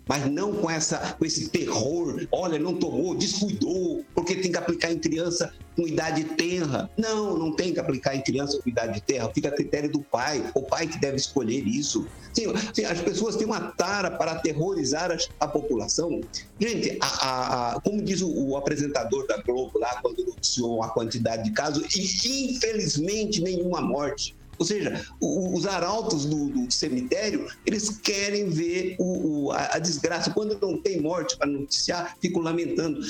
[0.09, 2.27] mas não com, essa, com esse terror.
[2.33, 6.91] Olha, não tomou, descuidou, porque tem que aplicar em criança com idade tenra.
[6.97, 10.43] Não, não tem que aplicar em criança com idade tenra, fica a critério do pai,
[10.55, 12.07] o pai que deve escolher isso.
[12.33, 16.21] Sim, sim as pessoas têm uma tara para aterrorizar a, a população.
[16.59, 21.45] Gente, a, a, como diz o, o, apresentador da Globo lá, quando noticiou a quantidade
[21.45, 24.37] de casos, e infelizmente nenhuma morte.
[24.59, 30.31] Ou seja, os arautos do, do cemitério, eles querem ver o, o, a, desgraça.
[30.31, 33.01] Quando não tem morte para noticiar, ficam lamentando.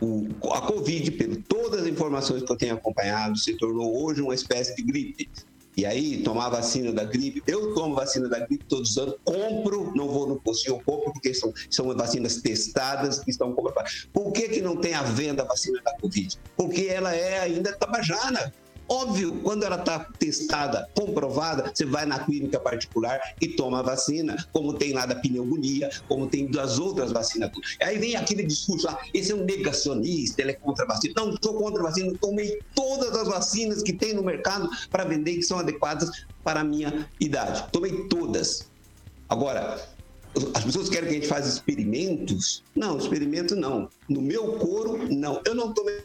[0.00, 4.34] O, a Covid, por todas as informações que eu tenho acompanhado, se tornou hoje uma
[4.34, 5.28] espécie de gripe.
[5.76, 9.92] E aí, tomar vacina da gripe, eu tomo vacina da gripe todos os anos, compro,
[9.94, 14.08] não vou no postinho, eu compro porque são, são vacinas testadas que estão comprovadas.
[14.10, 16.38] Por que, que não tem a venda a vacina da Covid?
[16.56, 18.54] Porque ela é ainda tabajara.
[18.88, 24.36] Óbvio, quando ela está testada, comprovada, você vai na clínica particular e toma a vacina,
[24.52, 27.50] como tem lá da pneumonia, como tem das outras vacinas.
[27.82, 31.14] Aí vem aquele discurso lá, esse é um negacionista, ele é contra a vacina.
[31.16, 35.34] Não, sou contra a vacina, tomei todas as vacinas que tem no mercado para vender
[35.34, 36.08] que são adequadas
[36.44, 37.64] para a minha idade.
[37.72, 38.70] Tomei todas.
[39.28, 39.95] Agora,
[40.54, 42.62] as pessoas querem que a gente faça experimentos.
[42.74, 43.88] Não, experimento não.
[44.08, 45.40] No meu couro, não.
[45.46, 46.00] Eu não tomei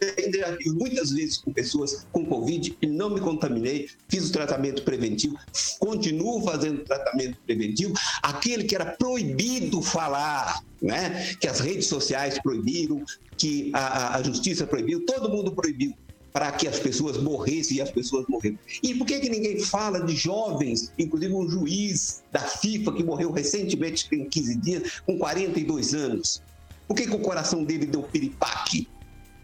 [0.68, 3.90] muitas vezes com pessoas com Covid e não me contaminei.
[4.08, 5.38] Fiz o tratamento preventivo,
[5.80, 7.94] continuo fazendo tratamento preventivo.
[8.22, 11.36] Aquele que era proibido falar, né?
[11.40, 13.04] que as redes sociais proibiram,
[13.38, 15.94] que a, a justiça proibiu, todo mundo proibiu
[16.34, 18.58] para que as pessoas morressem e as pessoas morreram.
[18.82, 23.32] E por que, que ninguém fala de jovens, inclusive um juiz da FIFA que morreu
[23.32, 26.42] recentemente, tem 15 dias, com 42 anos?
[26.88, 28.88] Por que, que o coração dele deu piripaque?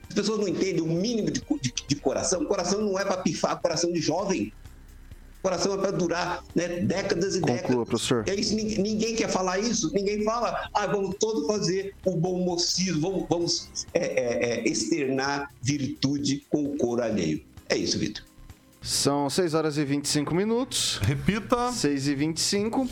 [0.08, 2.42] As pessoas não entendem o mínimo de, de, de coração.
[2.42, 4.54] O coração não é para pifar, coração de jovem
[5.48, 7.88] coração é para durar né, décadas e Conclua, décadas.
[7.88, 8.24] professor.
[8.28, 12.44] É isso, ninguém, ninguém, quer falar isso, ninguém fala, ah, vamos todos fazer o bom
[12.44, 17.42] mocismo, vamos, vamos é, é, é, externar virtude com o couro alheio.
[17.70, 18.26] É isso, Vitor.
[18.82, 21.00] São 6 horas e 25 minutos.
[21.02, 21.72] Repita.
[21.72, 22.88] 6 e 25.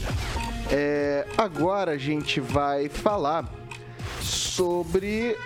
[0.71, 3.53] É, agora a gente vai falar
[4.21, 5.37] sobre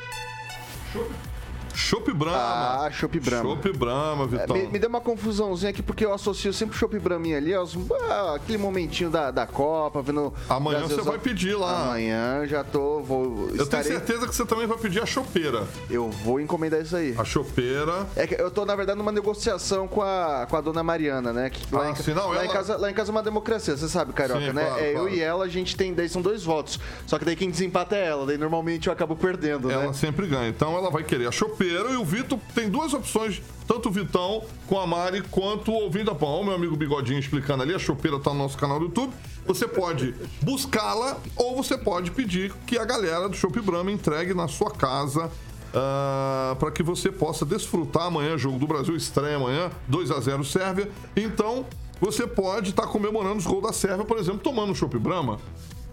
[1.80, 2.86] Chopp Brahma.
[2.86, 3.50] Ah, Chopp Brahma.
[3.50, 4.56] Chopp Brahma, Vitão.
[4.56, 7.54] É, me, me, deu uma confusãozinha aqui, porque eu associo sempre o Chopp Braminha ali,
[7.54, 7.76] aos,
[8.10, 10.34] ah, aquele momentinho da, da Copa, vendo...
[10.50, 11.86] Amanhã você vai pedir lá.
[11.86, 13.00] Amanhã já tô...
[13.00, 13.88] Vou, eu estarei...
[13.88, 15.66] tenho certeza que você também vai pedir a chopeira.
[15.90, 17.16] Eu vou encomendar isso aí.
[17.18, 18.06] A chopeira.
[18.16, 21.50] É que eu tô, na verdade, numa negociação com a, com a dona Mariana, né?
[21.50, 22.46] Que lá, ah, em, sim, não, lá, ela...
[22.46, 24.66] em casa, lá em casa é uma democracia, você sabe, Carioca, sim, né?
[24.66, 25.08] Claro, é, claro.
[25.08, 25.94] Eu e ela, a gente tem...
[25.94, 26.78] Daí são dois votos.
[27.08, 28.26] Só que daí quem desempata é ela.
[28.26, 29.94] Daí normalmente eu acabo perdendo, ela né?
[29.94, 30.50] sempre ganha.
[30.50, 34.44] Então ela vai querer a chopeira e o Vitor tem duas opções, tanto o Vitão
[34.68, 36.42] com a Mari quanto o Ouvindo a Pão.
[36.42, 39.14] O meu amigo Bigodinho explicando ali, a chopeira tá no nosso canal do YouTube.
[39.46, 44.48] Você pode buscá-la ou você pode pedir que a galera do Chopp Brahma entregue na
[44.48, 50.12] sua casa uh, para que você possa desfrutar amanhã, jogo do Brasil, estreia amanhã, 2
[50.12, 50.90] a 0 Sérvia.
[51.16, 51.66] Então,
[52.00, 55.40] você pode estar tá comemorando os gols da Sérvia, por exemplo, tomando um Chopp Brahma.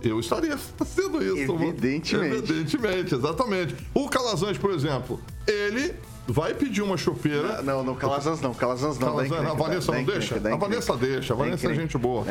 [0.03, 1.53] Eu estaria fazendo isso.
[1.53, 2.37] Evidentemente.
[2.37, 3.75] Evidentemente, exatamente.
[3.95, 5.95] O Calazans, por exemplo, ele
[6.29, 7.63] vai pedir uma chopeira.
[7.63, 9.09] Não, não, Calazans não, Calazans não.
[9.09, 10.37] Calazans, encrenca, a Vanessa não deixa?
[10.37, 12.25] Encrenca, a Vanessa deixa, a Vanessa é gente boa.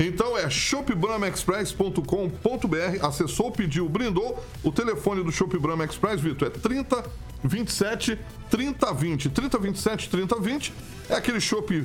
[0.00, 4.42] Então é shopbramaexpress.com.br, acessou, pediu, brindou.
[4.62, 7.04] O telefone do Shop Brahma Express, Vitor, é 30
[7.44, 8.18] 27
[8.50, 9.28] 30 20.
[9.30, 10.72] 30 27 30 20
[11.10, 11.84] é aquele chopp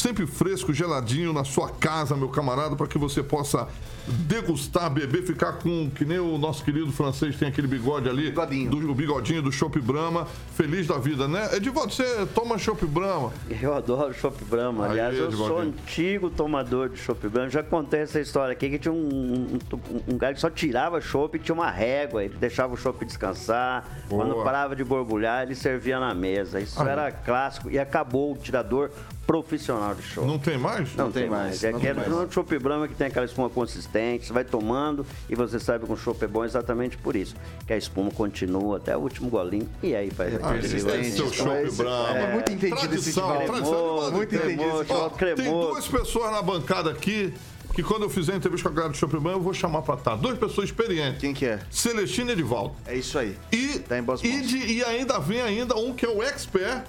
[0.00, 3.68] sempre fresco, geladinho na sua casa, meu camarada, para que você possa
[4.06, 8.70] degustar, beber, ficar com que nem o nosso querido francês tem aquele bigode ali, bigodinho.
[8.70, 11.54] Do, o bigodinho do Chopp Brahma, feliz da vida, né?
[11.54, 13.32] Edivaldo, você toma Chopp Brahma?
[13.60, 14.86] Eu adoro Chopp Brahma.
[14.86, 17.50] Aí, Aliás, eu sou antigo tomador de Chopp Brahma.
[17.50, 21.36] Já contei essa história aqui que tinha um, um, um cara que só tirava chopp
[21.36, 22.24] e tinha uma régua.
[22.24, 23.84] Ele deixava o chopp descansar.
[24.08, 24.24] Boa.
[24.24, 26.60] Quando parava de borbulhar, ele servia na mesa.
[26.60, 28.90] Isso Ah, era clássico e acabou o tirador
[29.28, 30.26] profissional de chopp.
[30.26, 30.96] Não tem mais?
[30.96, 31.62] Não, tem mais.
[31.62, 32.08] É não que tem é mais.
[32.08, 35.92] no chopp Brahma que tem aquela espuma consistente, você vai tomando e você sabe que
[35.92, 37.34] o chopp é bom exatamente por isso.
[37.66, 40.80] Que a espuma continua até o último golinho e aí faz Ah, aquele esse é
[40.80, 41.12] golinho.
[41.14, 42.18] seu Chopp Brahma.
[42.18, 43.52] É muito entendido esse Tradição, Edivaldo.
[43.52, 44.10] tradição.
[44.12, 45.08] Muito entendido esse Ó.
[45.10, 47.34] Tem duas pessoas na bancada aqui
[47.74, 49.82] que quando eu fizer a entrevista com a galera do Chopp Brahma, eu vou chamar
[49.82, 50.16] pra estar.
[50.16, 51.20] Duas pessoas experientes.
[51.20, 51.60] Quem que é?
[51.70, 52.74] Celestino e Edivaldo.
[52.86, 53.36] É isso aí.
[53.52, 54.48] E, Tá em boas e, mãos.
[54.48, 56.84] de- e ainda vem ainda um que é o expert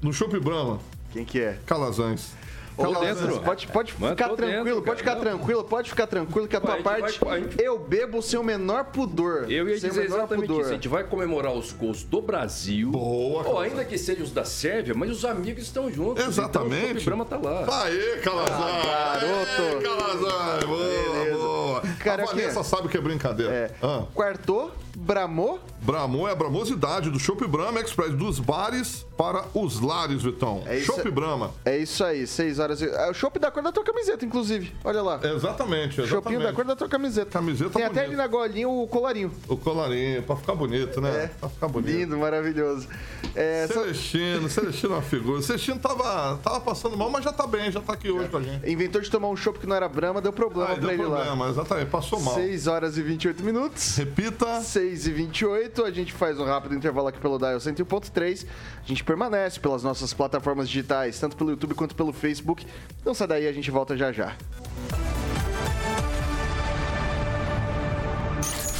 [0.00, 0.80] no Chopp Brahma,
[1.12, 1.58] Quem que é?
[1.66, 2.38] Calazans.
[2.78, 3.40] Calazans, dentro.
[3.42, 5.20] Pode, pode Mas ficar tranquilo, dentro, pode ficar cara.
[5.20, 8.38] tranquilo, pode ficar tranquilo que a tua A parte vai- a gente- eu bebo sem
[8.38, 9.50] o menor pudor.
[9.50, 10.60] Eu ia dizer menor exatamente pudor.
[10.62, 10.70] isso.
[10.70, 12.90] A gente vai comemorar os gols do Brasil.
[12.90, 16.24] Boa, Ou ainda que sejam os da Sérvia, mas os amigos estão juntos.
[16.24, 16.90] Exatamente.
[16.90, 17.82] Então o Brahma tá lá.
[17.84, 18.50] Aê, Calazans!
[18.50, 19.76] Ah, garoto.
[19.76, 20.64] Aê, Calazans!
[20.64, 21.82] Boa, boa!
[21.98, 23.52] Cara, a Vanessa sabe que é brincadeira.
[23.52, 23.70] É.
[23.82, 24.04] Ah.
[24.14, 30.22] Quartou, bramou, Brahmo é a bramosidade do Chopp Brahma Express, dos bares para os lares,
[30.22, 30.62] Vitão.
[30.66, 31.52] É Chopp Brahma.
[31.64, 32.80] é isso aí, seis horas.
[32.82, 34.72] e- É o chopp da cor da tua camiseta, inclusive.
[34.84, 35.18] Olha lá.
[35.22, 36.42] Exatamente, Chopinho exatamente.
[36.42, 37.30] da cor da tua camiseta.
[37.30, 39.32] Camiseta Tem até ali na golinha o colarinho.
[39.48, 41.24] O colarinho, pra ficar bonito, né?
[41.24, 41.26] É.
[41.40, 41.90] Pra ficar bonito.
[41.96, 42.86] Lindo, maravilhoso.
[43.34, 45.40] É, só- Celestino, Celestino é uma figura.
[45.42, 48.42] Celestino tava, tava passando mal, mas já tá bem, já tá aqui hoje com a
[48.42, 48.70] gente.
[48.70, 51.16] Inventou de tomar um chopp que não era Brahma, deu problema pra deu ele lá.
[51.16, 52.34] problema, exatamente, passou mal.
[52.34, 53.96] 6 horas e 28 minutos.
[53.96, 54.60] Repita.
[54.60, 58.46] 6 e 28 a gente faz um rápido intervalo aqui pelo Dial 101.3.
[58.82, 62.66] A gente permanece pelas nossas plataformas digitais, tanto pelo YouTube quanto pelo Facebook.
[63.00, 64.36] Então sai daí, a gente volta já já.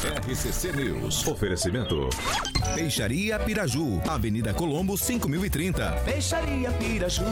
[0.03, 1.27] RCC News.
[1.27, 2.09] Oferecimento.
[2.73, 5.91] Peixaria Piraju, Avenida Colombo 5030.
[6.03, 7.23] Peixaria Piraju.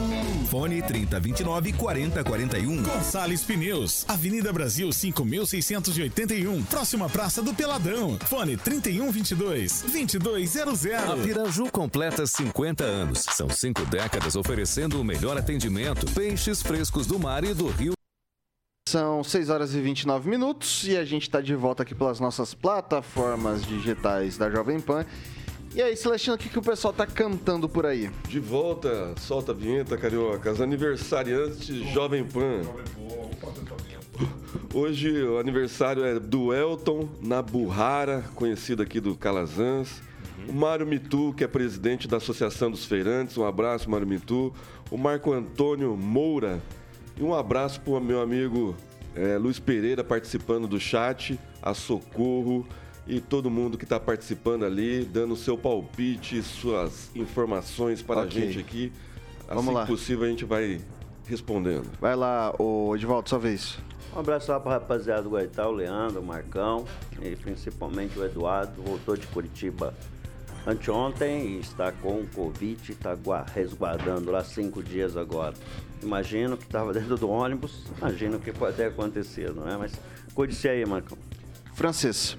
[0.48, 2.82] Fone 3029 4041.
[2.82, 8.16] Gonçalves Pneus, Avenida Brasil 5681, próxima Praça do Peladão.
[8.26, 10.86] Fone 3122 2200.
[11.10, 13.26] A Piraju completa 50 anos.
[13.32, 16.06] São cinco décadas oferecendo o melhor atendimento.
[16.12, 17.99] Peixes frescos do mar e do rio.
[18.90, 22.54] São 6 horas e 29 minutos e a gente está de volta aqui pelas nossas
[22.54, 25.06] plataformas digitais da Jovem Pan.
[25.72, 28.10] E aí, Celestino, o que, que o pessoal tá cantando por aí?
[28.28, 30.50] De volta, solta a vinheta, carioca.
[30.50, 32.62] Os aniversariantes Jovem Pan.
[34.74, 40.02] Hoje o aniversário é do Elton Nabuhara, conhecido aqui do Calazans.
[40.48, 43.38] O Mário Mitu, que é presidente da Associação dos Feirantes.
[43.38, 44.52] Um abraço, Mário Mitu.
[44.90, 46.60] O Marco Antônio Moura.
[47.20, 48.74] E um abraço para o meu amigo
[49.14, 51.38] eh, Luiz Pereira, participando do chat.
[51.62, 52.66] A Socorro
[53.06, 58.28] e todo mundo que está participando ali, dando seu palpite, suas informações para Ok.
[58.42, 58.90] a gente aqui.
[59.46, 59.82] Assim Vamos lá.
[59.82, 60.80] que possível, a gente vai
[61.26, 61.84] respondendo.
[62.00, 63.76] Vai lá, ô Edivaldo, sua vez.
[64.16, 66.86] Um abraço lá para rapaziada do Goitá, o Leandro, o Marcão
[67.20, 69.92] e principalmente o Eduardo, voltou de Curitiba
[70.66, 75.54] anteontem e está com o Covid, está gua- resguardando lá cinco dias agora.
[76.02, 79.76] Imagino que estava dentro do ônibus, imagino o que pode ter acontecido, não é?
[79.76, 79.92] Mas
[80.34, 81.18] cuide-se aí, Marcão.
[81.74, 82.36] Francês.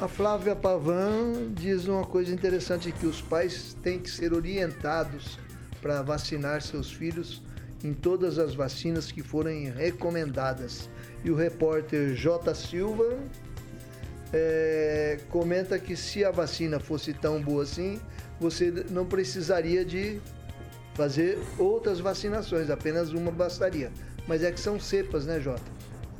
[0.00, 5.38] A Flávia Pavan diz uma coisa interessante que os pais têm que ser orientados
[5.80, 7.42] para vacinar seus filhos
[7.84, 10.88] em todas as vacinas que forem recomendadas.
[11.24, 12.54] E o repórter J.
[12.54, 13.18] Silva
[14.32, 18.00] eh, comenta que se a vacina fosse tão boa assim,
[18.40, 20.20] você não precisaria de
[20.94, 23.90] fazer outras vacinações, apenas uma bastaria.
[24.26, 25.62] Mas é que são cepas, né, Jota?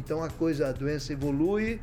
[0.01, 1.81] Então a coisa, a doença evolui,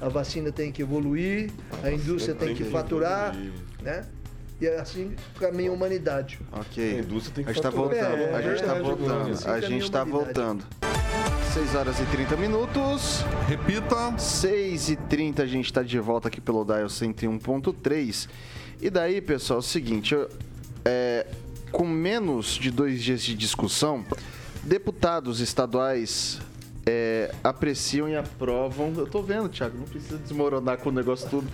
[0.00, 1.50] a vacina tem que evoluir,
[1.82, 3.36] a indústria tem que faturar,
[3.82, 4.04] né?
[4.60, 6.38] E assim caminha a humanidade.
[6.52, 6.96] Ok.
[6.96, 9.48] A indústria tem que A gente tá voltando, É, a gente tá verdade, voltando, assim
[9.50, 10.34] a gente tá humanidade.
[10.34, 10.64] voltando.
[11.52, 13.24] 6 horas e 30 minutos.
[13.46, 14.16] Repita.
[14.18, 18.28] 6 e 30 a gente está de volta aqui pelo Dial 101.3.
[18.80, 20.28] E daí, pessoal, é o seguinte, eu-
[20.84, 21.26] é,
[21.72, 24.04] com menos de dois dias de discussão,
[24.62, 26.38] deputados estaduais
[26.86, 28.92] é, apreciam e aprovam.
[28.96, 31.48] Eu tô vendo, Thiago, não precisa desmoronar com o negócio tudo.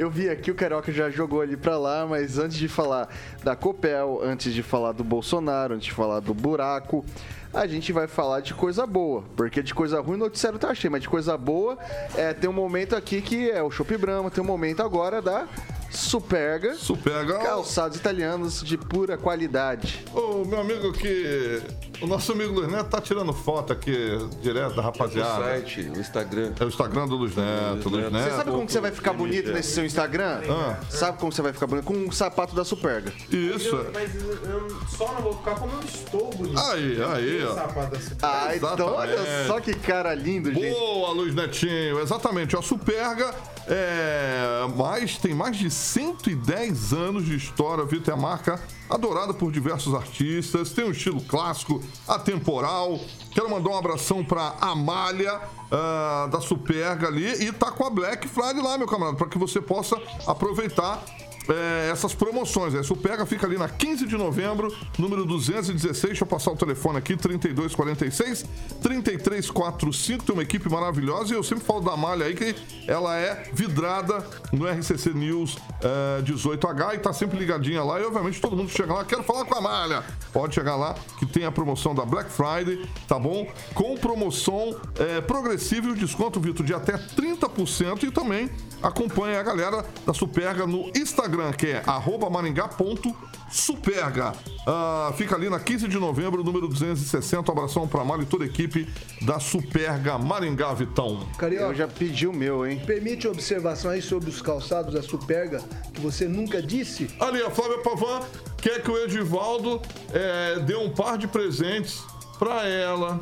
[0.00, 3.06] Eu vi aqui, o Carioca já jogou ali pra lá, mas antes de falar
[3.44, 7.04] da Copel, antes de falar do Bolsonaro, antes de falar do buraco,
[7.52, 9.22] a gente vai falar de coisa boa.
[9.36, 11.76] Porque de coisa ruim o noticiário tá cheio, mas de coisa boa,
[12.16, 15.46] é, tem um momento aqui que é o Chopp Brahma, tem um momento agora da
[15.90, 16.74] Superga.
[16.74, 17.38] Superga.
[17.40, 20.04] Calçados italianos de pura qualidade.
[20.14, 21.60] Ô, meu amigo que.
[22.00, 23.92] O nosso amigo Luiz Neto tá tirando foto aqui
[24.40, 25.44] direto da O rapaziada.
[25.44, 26.52] site, o Instagram.
[26.58, 28.12] É o Instagram do Luiz Neto, Luiz Neto.
[28.12, 28.30] Neto.
[28.30, 30.40] Você sabe como que você vai ficar bonito nesse seu Instagram?
[30.50, 30.76] Ah.
[30.88, 31.84] Sabe como você vai ficar bonito?
[31.84, 33.12] Com um sapato da Superga.
[33.30, 33.74] Isso.
[33.76, 36.58] Eu- mas eu, só não vou ficar como eu estou bonito.
[36.58, 37.54] Aí, aí, ó.
[37.54, 38.16] Sapato da Super.
[38.22, 39.46] Ah, então olha Exatamente.
[39.46, 40.70] só que cara lindo, gente.
[40.70, 42.00] Boa, Luiz Netinho.
[42.00, 42.56] Exatamente.
[42.56, 43.34] A Superga
[43.66, 48.00] é, mais, tem mais de 110 anos de história, viu?
[48.00, 52.98] Tem a marca adorada por diversos artistas, tem um estilo clássico, atemporal.
[53.32, 58.26] Quero mandar um abração pra Amália, ah, da Superga ali, e tá com a Black
[58.26, 61.02] Friday lá, meu camarada, para que você possa aproveitar
[61.50, 62.74] é, essas promoções.
[62.74, 66.10] A Superga fica ali na 15 de novembro, número 216.
[66.10, 68.44] Deixa eu passar o telefone aqui: 3246
[68.82, 70.24] 3345.
[70.24, 72.54] Tem uma equipe maravilhosa e eu sempre falo da Malha aí que
[72.86, 78.00] ela é vidrada no RCC News é, 18H e tá sempre ligadinha lá.
[78.00, 80.04] E obviamente todo mundo chega lá, quero falar com a Malha.
[80.32, 83.46] Pode chegar lá que tem a promoção da Black Friday, tá bom?
[83.74, 88.50] Com promoção é, progressiva e o desconto, Vitor, de até 30% e também
[88.82, 94.32] acompanha a galera da Superga no Instagram, que é arroba maringá.superga.
[94.66, 97.50] Ah, fica ali na 15 de novembro, número 260.
[97.50, 98.86] Um abração pra Mário e toda a equipe
[99.22, 101.26] da Superga Maringá, Vitão.
[101.38, 102.80] Carioca, Eu já pedi o meu, hein?
[102.86, 105.60] permite uma observação aí sobre os calçados da Superga
[105.92, 107.08] que você nunca disse?
[107.18, 108.20] Ali, a Flávia Pavan
[108.60, 109.80] quer que o Edivaldo
[110.12, 112.02] é, dê um par de presentes
[112.38, 113.18] pra ela.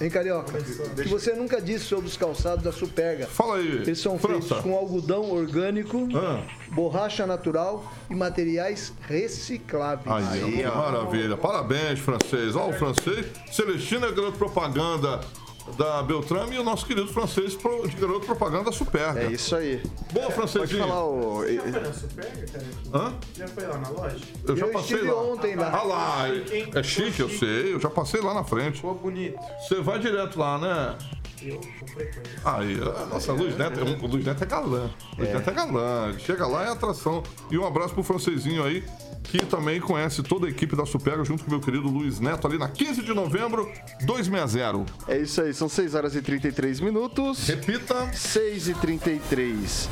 [0.00, 0.58] Hein, Carioca?
[0.94, 3.26] Que você nunca disse sobre os calçados da Superga.
[3.26, 3.66] Fala aí.
[3.82, 4.40] Eles são França.
[4.48, 6.42] feitos com algodão orgânico, Ah.
[6.70, 10.26] borracha natural e materiais recicláveis.
[10.32, 11.36] Aí, ó, maravilha.
[11.36, 12.54] Parabéns, francês.
[12.54, 13.26] Ó, o francês.
[13.50, 15.20] Celestino é garoto propaganda
[15.76, 19.20] da Beltrame e o nosso querido francês pro- de garoto propaganda da Superga.
[19.20, 19.82] É isso aí.
[20.12, 20.80] Boa, Pode francesinho.
[20.86, 21.44] falar o.
[21.46, 22.66] Já foi na Superga, cara?
[22.94, 23.14] Hã?
[23.36, 24.16] Já foi lá na loja?
[24.46, 25.22] Eu já Eu passei estive lá.
[25.22, 25.70] ontem lá.
[25.72, 26.28] Ah lá,
[26.74, 27.74] é chique, eu sei.
[27.74, 28.76] Eu já passei lá na frente.
[28.76, 29.38] Ficou bonito.
[29.66, 30.96] Você vai direto lá, né?
[31.42, 32.22] Eu com frequência.
[32.44, 32.76] Aí,
[33.10, 34.90] nossa, Luiz Neto, é- Luiz Neto é galã.
[35.18, 36.14] Luiz Neto é galã.
[36.18, 37.22] Chega lá é atração.
[37.50, 38.82] E um abraço pro francesinho aí,
[39.24, 42.46] que também conhece toda a equipe da Superga, junto com o meu querido Luiz Neto,
[42.46, 43.70] ali na 15 de novembro,
[44.02, 44.84] 260.
[45.08, 47.46] É isso aí, são 6 horas e 33 minutos.
[47.46, 48.12] Repita.
[48.12, 49.88] 6 e 33.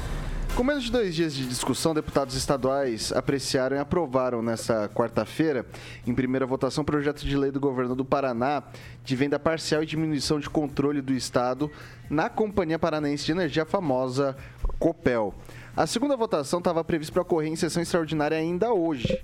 [0.55, 5.67] Com menos de dois dias de discussão, deputados estaduais apreciaram e aprovaram nesta quarta-feira,
[6.07, 8.63] em primeira votação, o projeto de lei do governo do Paraná
[9.05, 11.69] de venda parcial e diminuição de controle do Estado
[12.09, 14.37] na Companhia Paranaense de Energia, a famosa
[14.79, 15.35] COPEL.
[15.77, 19.21] A segunda votação estava prevista para ocorrer em sessão extraordinária ainda hoje.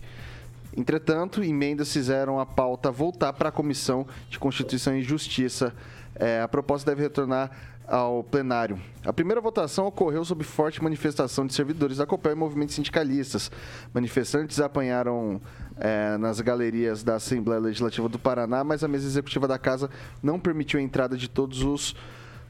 [0.77, 5.73] Entretanto, emendas fizeram a pauta voltar para a Comissão de Constituição e Justiça.
[6.17, 7.51] É, a proposta deve retornar
[7.91, 8.81] ao plenário.
[9.05, 13.51] A primeira votação ocorreu sob forte manifestação de servidores da COPEL e movimentos sindicalistas.
[13.93, 15.41] Manifestantes apanharam
[15.77, 19.91] é, nas galerias da Assembleia Legislativa do Paraná, mas a mesa executiva da casa
[20.23, 21.97] não permitiu a entrada de todos os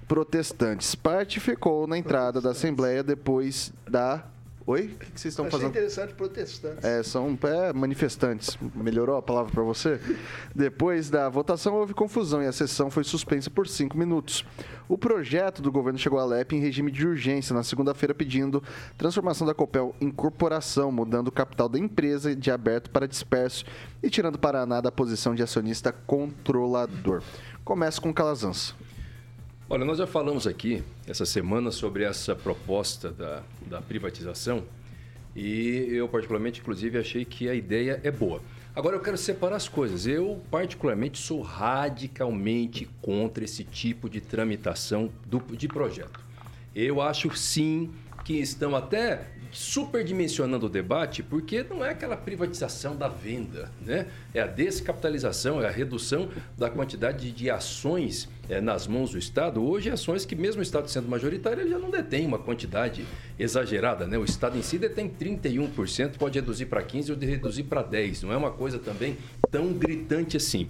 [0.06, 0.94] protestantes.
[0.94, 4.22] Parte ficou na entrada da Assembleia depois da
[4.70, 4.82] Oi?
[4.82, 5.70] O que, que vocês estão Achei fazendo?
[5.70, 6.84] interessante protestantes.
[6.84, 8.56] É, são é, manifestantes.
[8.72, 10.00] Melhorou a palavra para você?
[10.54, 14.44] Depois da votação, houve confusão e a sessão foi suspensa por cinco minutos.
[14.88, 18.62] O projeto do governo chegou à LEP em regime de urgência na segunda-feira, pedindo
[18.96, 23.64] transformação da Copel em corporação, mudando o capital da empresa de aberto para disperso
[24.00, 27.24] e tirando Paraná da posição de acionista controlador.
[27.64, 28.72] Começa com Calazans.
[29.72, 34.64] Olha, nós já falamos aqui essa semana sobre essa proposta da, da privatização
[35.34, 38.42] e eu, particularmente, inclusive, achei que a ideia é boa.
[38.74, 40.08] Agora eu quero separar as coisas.
[40.08, 46.18] Eu, particularmente, sou radicalmente contra esse tipo de tramitação do, de projeto.
[46.74, 47.92] Eu acho sim
[48.24, 54.06] que estão até superdimensionando o debate, porque não é aquela privatização da venda, né?
[54.32, 59.62] É a descapitalização, é a redução da quantidade de ações é, nas mãos do Estado.
[59.62, 63.04] Hoje, ações que, mesmo o Estado sendo majoritário, ele já não detém uma quantidade
[63.38, 64.18] exagerada, né?
[64.18, 68.22] O Estado em si detém 31%, pode reduzir para 15% ou reduzir para 10%.
[68.22, 69.16] Não é uma coisa também
[69.50, 70.68] tão gritante assim.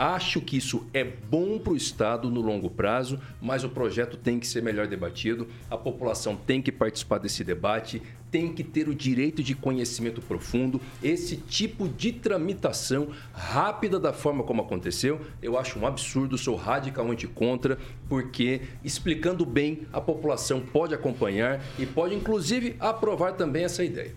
[0.00, 4.40] Acho que isso é bom para o Estado no longo prazo, mas o projeto tem
[4.40, 8.94] que ser melhor debatido, a população tem que participar desse debate, tem que ter o
[8.94, 10.80] direito de conhecimento profundo.
[11.02, 17.26] Esse tipo de tramitação rápida da forma como aconteceu, eu acho um absurdo, sou radicalmente
[17.26, 17.78] contra,
[18.08, 24.14] porque explicando bem, a população pode acompanhar e pode inclusive aprovar também essa ideia.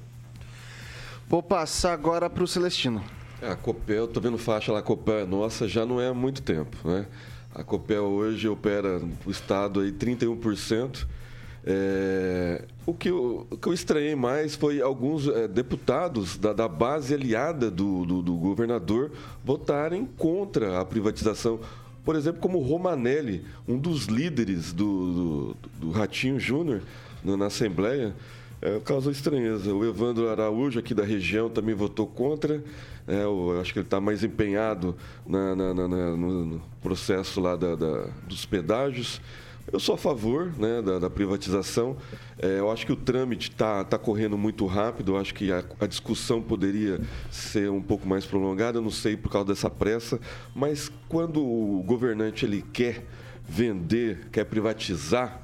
[1.27, 3.03] Vou passar agora para o Celestino.
[3.43, 6.13] É, a Copel, tô vendo faixa lá, a Copel é nossa já não é há
[6.13, 7.05] muito tempo, né?
[7.53, 11.05] A Copel hoje opera no estado aí 31%.
[11.65, 16.69] É, o, que eu, o que eu estranhei mais foi alguns é, deputados da, da,
[16.69, 19.11] base aliada do, do, do, governador
[19.43, 21.59] votarem contra a privatização.
[22.05, 26.81] Por exemplo, como Romanelli, um dos líderes do, do Ratinho Júnior
[27.23, 28.15] na Assembleia,
[28.63, 29.73] é, causou estranheza.
[29.73, 32.63] O Evandro Araújo, aqui da região, também votou contra.
[33.05, 34.95] É, eu acho que ele está mais empenhado
[35.27, 39.19] na, na, na, no processo lá da, da, dos pedágios.
[39.71, 41.97] Eu sou a favor né, da, da privatização.
[42.37, 45.13] É, eu acho que o trâmite está tá correndo muito rápido.
[45.13, 48.77] Eu acho que a, a, discussão poderia ser um pouco mais prolongada.
[48.77, 50.21] Eu não sei por causa dessa pressa.
[50.55, 53.05] Mas quando o governante ele quer
[53.45, 55.42] vender, quer privatizar,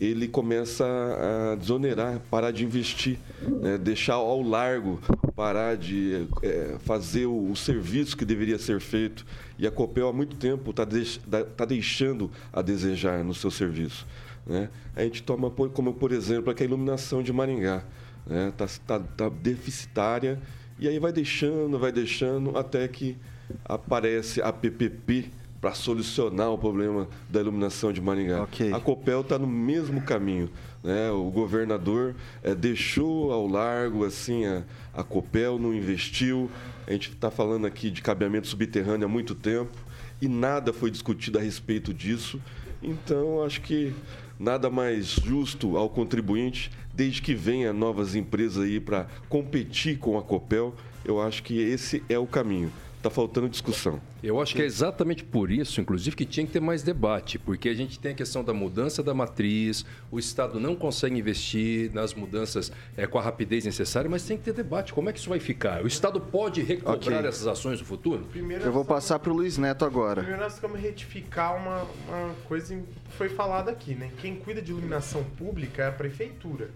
[0.00, 3.18] ele começa a desonerar, parar de investir,
[3.60, 3.76] né?
[3.76, 5.00] deixar ao largo,
[5.34, 9.26] parar de é, fazer o, o, serviço que deveria ser feito.
[9.58, 11.20] E a Copel há muito tempo está deix,
[11.56, 14.06] tá deixando a desejar no seu serviço.
[14.46, 14.68] Né?
[14.94, 17.82] A gente toma como, por exemplo, a iluminação de Maringá.
[18.24, 18.52] Está né?
[18.56, 20.38] Tá, tá, tá deficitária
[20.78, 23.16] e aí vai deixando, vai deixando, até que
[23.64, 25.30] aparece a PPP,
[25.60, 28.42] para solucionar o problema da iluminação de Maringá.
[28.44, 28.72] Okay.
[28.72, 30.48] A Copel está no mesmo caminho.
[30.82, 31.10] Né?
[31.10, 34.62] O governador é, deixou ao largo assim a,
[34.94, 36.50] a Copel, não investiu.
[36.86, 39.76] A gente está falando aqui de cabeamento subterrâneo há muito tempo
[40.20, 42.40] e nada foi discutido a respeito disso.
[42.82, 43.92] Então, acho que
[44.38, 50.22] nada mais justo ao contribuinte, desde que venha novas empresas aí para competir com a
[50.22, 52.70] Copel, eu acho que esse é o caminho.
[52.98, 54.00] Está faltando discussão.
[54.20, 57.68] Eu acho que é exatamente por isso, inclusive, que tinha que ter mais debate, porque
[57.68, 62.12] a gente tem a questão da mudança da matriz, o Estado não consegue investir nas
[62.12, 64.92] mudanças é, com a rapidez necessária, mas tem que ter debate.
[64.92, 65.84] Como é que isso vai ficar?
[65.84, 67.28] O Estado pode recobrar okay.
[67.28, 68.26] essas ações no futuro?
[68.32, 70.22] Primeiro, Eu vou passar para o Luiz Neto agora.
[70.22, 74.10] Primeiro nós vamos retificar uma, uma coisa que foi falada aqui, né?
[74.18, 76.70] Quem cuida de iluminação pública é a prefeitura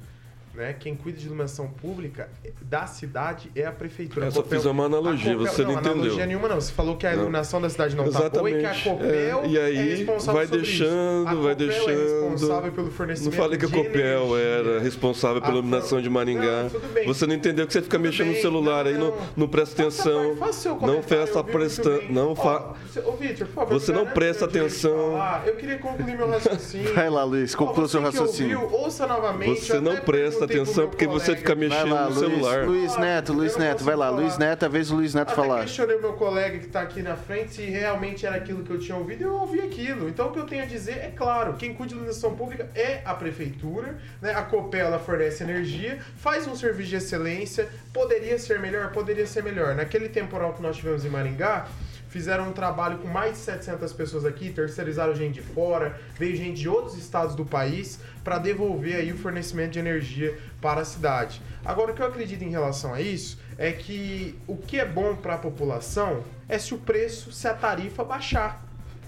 [0.55, 0.75] né?
[0.79, 2.29] Quem cuida de iluminação pública
[2.61, 4.27] da cidade é a prefeitura.
[4.27, 5.93] Eu só fiz uma analogia, Copel, você não, não entendeu.
[5.93, 6.61] analogia nenhuma não.
[6.61, 7.67] Você falou que a iluminação não.
[7.67, 10.47] da cidade não está boa e que a Copel é, e aí, é responsável vai
[10.47, 11.43] deixando, isso.
[11.43, 11.91] vai deixando.
[11.91, 16.65] é responsável pelo fornecimento Não falei que a Copel era responsável pela iluminação de Maringá.
[16.65, 18.37] Não, você não entendeu que você fica tudo mexendo bem.
[18.37, 20.37] no celular não, aí, não, não presta atenção.
[20.81, 22.03] Não presta prestando.
[22.11, 22.75] Não fa...
[23.05, 23.73] Ô, Victor, por favor.
[23.73, 25.19] Você não presta atenção.
[25.47, 26.95] Eu queria concluir meu raciocínio.
[26.95, 28.69] Vai lá, Luiz, conclua seu raciocínio.
[28.73, 29.61] ouça novamente.
[29.61, 32.66] Você não presta presta atenção porque você fica mexendo lá, no Luiz, celular.
[32.66, 34.38] Luiz Neto, Luiz Eu Neto, vai lá, Luiz.
[34.38, 35.61] Neto, a vez do Luiz Neto Até falar.
[35.62, 38.78] questionei o meu colega que está aqui na frente se realmente era aquilo que eu
[38.78, 40.09] tinha ouvido e eu ouvi aquilo.
[40.09, 43.03] Então o que eu tenho a dizer é claro, quem cuida da iluminação pública é
[43.05, 44.32] a prefeitura, né?
[44.34, 49.43] A Copel ela fornece energia, faz um serviço de excelência, poderia ser melhor, poderia ser
[49.43, 49.74] melhor.
[49.74, 51.66] Naquele temporal que nós tivemos em Maringá,
[52.13, 56.61] fizeram um trabalho com mais de 700 pessoas aqui, terceirizaram gente de fora, veio gente
[56.61, 61.41] de outros estados do país para devolver aí o fornecimento de energia para a cidade.
[61.65, 65.17] Agora, o que eu acredito em relação a isso é que o que é bom
[65.17, 68.63] para a população é se o preço, se a tarifa baixar.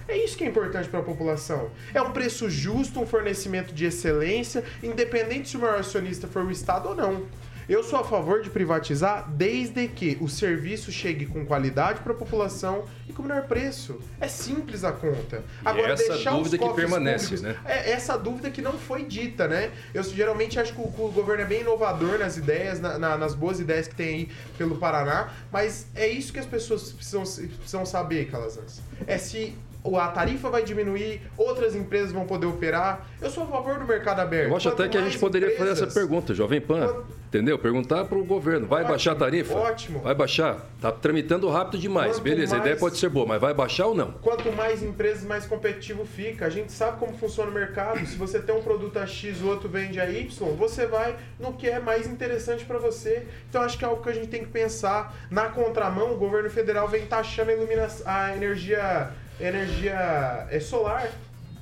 [0.08, 1.70] É isso que é importante para a população.
[1.92, 6.50] É um preço justo, um fornecimento de excelência, independente se o maior acionista for o
[6.50, 7.26] Estado ou não.
[7.68, 12.16] Eu sou a favor de privatizar desde que o serviço chegue com qualidade para a
[12.16, 13.98] população e com menor preço.
[14.20, 15.42] É simples a conta.
[15.64, 17.56] E essa deixar dúvida que permanece, públicos- né?
[17.64, 19.70] É essa dúvida que não foi dita, né?
[19.94, 23.34] Eu geralmente acho que o, o governo é bem inovador nas ideias, na- na- nas
[23.34, 27.86] boas ideias que tem aí pelo Paraná, mas é isso que as pessoas precisam, precisam
[27.86, 28.80] saber, Calazans.
[29.06, 29.54] É se
[29.84, 33.06] a tarifa vai diminuir, outras empresas vão poder operar.
[33.20, 34.48] Eu sou a favor do mercado aberto.
[34.48, 37.04] Eu acho Quanto até que a gente mais poderia fazer essa empresas- pergunta, Jovem Pan.
[37.28, 37.58] Entendeu?
[37.58, 39.54] Perguntar para o governo, vai Ótimo, baixar a tarifa?
[39.54, 39.98] ótimo.
[39.98, 40.56] Vai baixar?
[40.80, 42.12] Tá tramitando rápido demais.
[42.12, 44.12] Quanto Beleza, a ideia mais- pode ser boa, mas vai baixar ou não?
[44.22, 46.46] Quanto mais empresas, mais competitivo fica.
[46.46, 47.98] A gente sabe como funciona o mercado.
[48.06, 51.52] Se você tem um produto a X, o outro vende a Y, você vai no
[51.54, 53.26] que é mais interessante para você.
[53.50, 55.12] Então acho que é algo que a gente tem que pensar.
[55.28, 59.10] Na contramão, o governo federal vem taxando a, iluminação, a energia,
[59.40, 61.10] energia é, solar.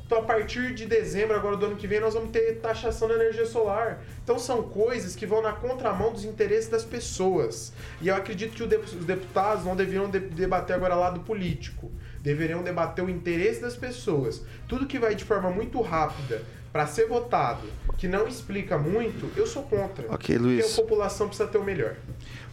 [0.05, 3.15] Então, a partir de dezembro agora do ano que vem, nós vamos ter taxação da
[3.15, 4.03] energia solar.
[4.23, 7.73] Então, são coisas que vão na contramão dos interesses das pessoas.
[8.01, 11.91] E eu acredito que o os deputados não deveriam de- debater agora lado político.
[12.21, 14.43] Deveriam debater o interesse das pessoas.
[14.69, 17.67] Tudo que vai de forma muito rápida para ser votado,
[17.97, 20.13] que não explica muito, eu sou contra.
[20.13, 20.67] Ok, Luiz.
[20.67, 21.97] Porque a população precisa ter o melhor.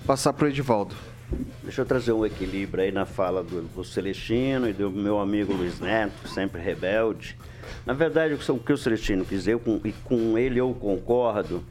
[0.06, 0.96] Passar pro Edivaldo.
[1.64, 5.54] Deixa eu trazer um equilíbrio aí na fala do, do Celestino e do meu amigo
[5.54, 7.38] Luiz Neto, sempre rebelde.
[7.86, 11.64] Na verdade, o que o Celestino quis dizer, e com ele eu concordo,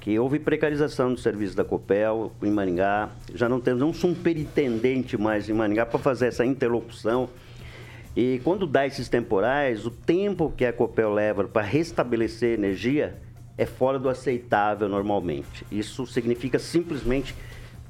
[0.00, 3.10] que houve precarização do serviço da Copel em Maringá.
[3.34, 7.28] Já não temos um superintendente mais em Maringá para fazer essa interlocução.
[8.16, 13.16] E quando dá esses temporais, o tempo que a Copel leva para restabelecer energia
[13.58, 15.64] é fora do aceitável normalmente.
[15.70, 17.34] Isso significa simplesmente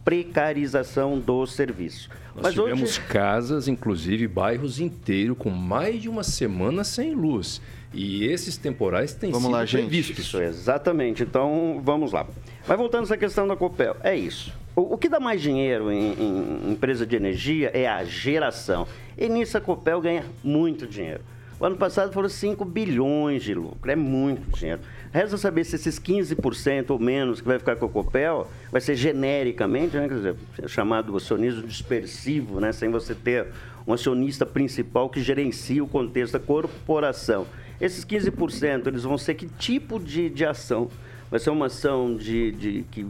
[0.05, 2.09] precarização do serviço.
[2.34, 7.61] Nós tivemos casas, inclusive bairros inteiros, com mais de uma semana sem luz.
[7.92, 9.80] E esses temporais têm Vamos sido lá, gente.
[9.82, 10.18] previstos.
[10.18, 11.22] Isso, exatamente.
[11.22, 12.26] Então, vamos lá.
[12.66, 14.53] Mas voltando essa questão da Copel, é isso.
[14.74, 18.86] O, o que dá mais dinheiro em, em empresa de energia é a geração.
[19.18, 21.20] E nisso a Copel ganha muito dinheiro.
[21.63, 24.81] O ano passado foram 5 bilhões de lucro, é muito dinheiro.
[25.13, 28.97] Resta saber se esses 15% ou menos que vai ficar com a Copel vai ser
[28.97, 30.37] genericamente, né, quer dizer,
[30.67, 33.47] chamado acionismo dispersivo, né, sem você ter
[33.87, 37.47] um acionista principal que gerencia o contexto da corporação.
[37.81, 40.91] Esses 15%, eles vão ser que tipo de, de ação?
[41.31, 43.07] Vai ser uma ação de, de que,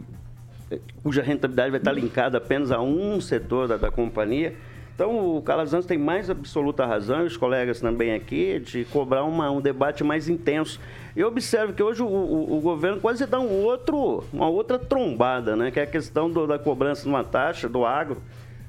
[1.01, 4.53] cuja rentabilidade vai estar linkada apenas a um setor da, da companhia.
[4.95, 9.49] Então, o Calazans tem mais absoluta razão, e os colegas também aqui, de cobrar uma,
[9.49, 10.79] um debate mais intenso.
[11.15, 15.55] Eu observo que hoje o, o- o governo quase dá um outro, uma outra trombada,
[15.55, 15.71] né?
[15.71, 18.21] que é a questão do- da cobrança de uma taxa do agro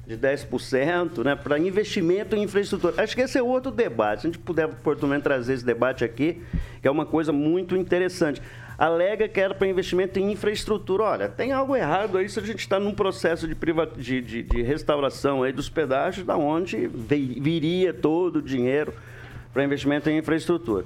[0.07, 2.93] de 10% né, para investimento em infraestrutura.
[3.01, 4.21] Acho que esse é outro debate.
[4.21, 6.41] Se a gente puder oportunamente trazer esse debate aqui,
[6.81, 8.39] que é uma coisa muito interessante.
[8.77, 11.03] Alega que era para investimento em infraestrutura.
[11.03, 14.43] Olha, tem algo errado aí se a gente está num processo de, priva- de, de-
[14.43, 18.93] de restauração aí dos pedágios, da onde vi- viria todo o dinheiro
[19.53, 20.85] para investimento em infraestrutura.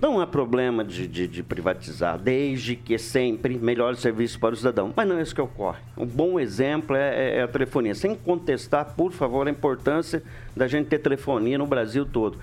[0.00, 4.56] Não há problema de, de- de privatizar, desde que sempre melhore o serviço para o
[4.56, 4.92] cidadão.
[4.94, 5.80] Mas não é isso que ocorre.
[5.96, 7.96] Um bom exemplo é, é- é a telefonia.
[7.96, 10.22] Sem contestar, por favor, a importância
[10.54, 12.38] da gente ter telefonia no Brasil todo.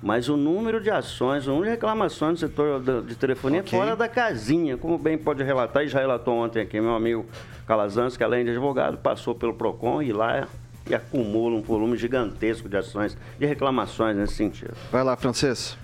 [0.00, 3.76] Mas o número de ações, o número de reclamações no setor de telefonia Ok.
[3.76, 7.26] é fora da casinha, como bem pode relatar, e já relatou ontem aqui meu amigo
[7.66, 10.46] Calazans, que além de advogado, passou pelo PROCON e lá
[10.88, 14.74] e acumula um volume gigantesco de ações, de reclamações nesse sentido.
[14.90, 15.76] Vai lá, Francês.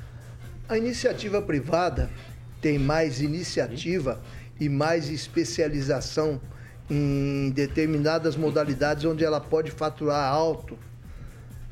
[0.69, 2.09] A iniciativa privada
[2.61, 4.21] tem mais iniciativa
[4.59, 6.41] e mais especialização
[6.89, 10.79] em determinadas modalidades onde ela pode faturar alto.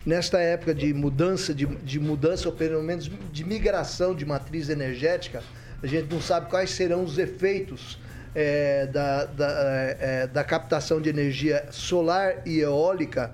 [0.05, 5.43] Nesta época de mudança, de, de mudança, ou pelo menos de migração de matriz energética,
[5.83, 7.99] a gente não sabe quais serão os efeitos
[8.35, 13.33] eh, da, da, eh, eh, da captação de energia solar e eólica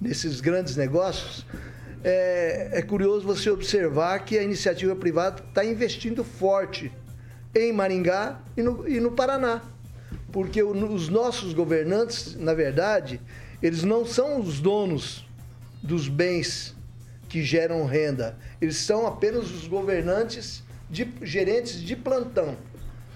[0.00, 1.44] nesses grandes negócios.
[2.02, 6.90] É, é curioso você observar que a iniciativa privada está investindo forte
[7.54, 9.60] em Maringá e no, e no Paraná.
[10.32, 13.20] Porque o- os nossos governantes, na verdade,
[13.62, 15.27] eles não são os donos
[15.82, 16.74] dos bens
[17.28, 18.36] que geram renda.
[18.60, 22.56] Eles são apenas os governantes, de, gerentes de plantão.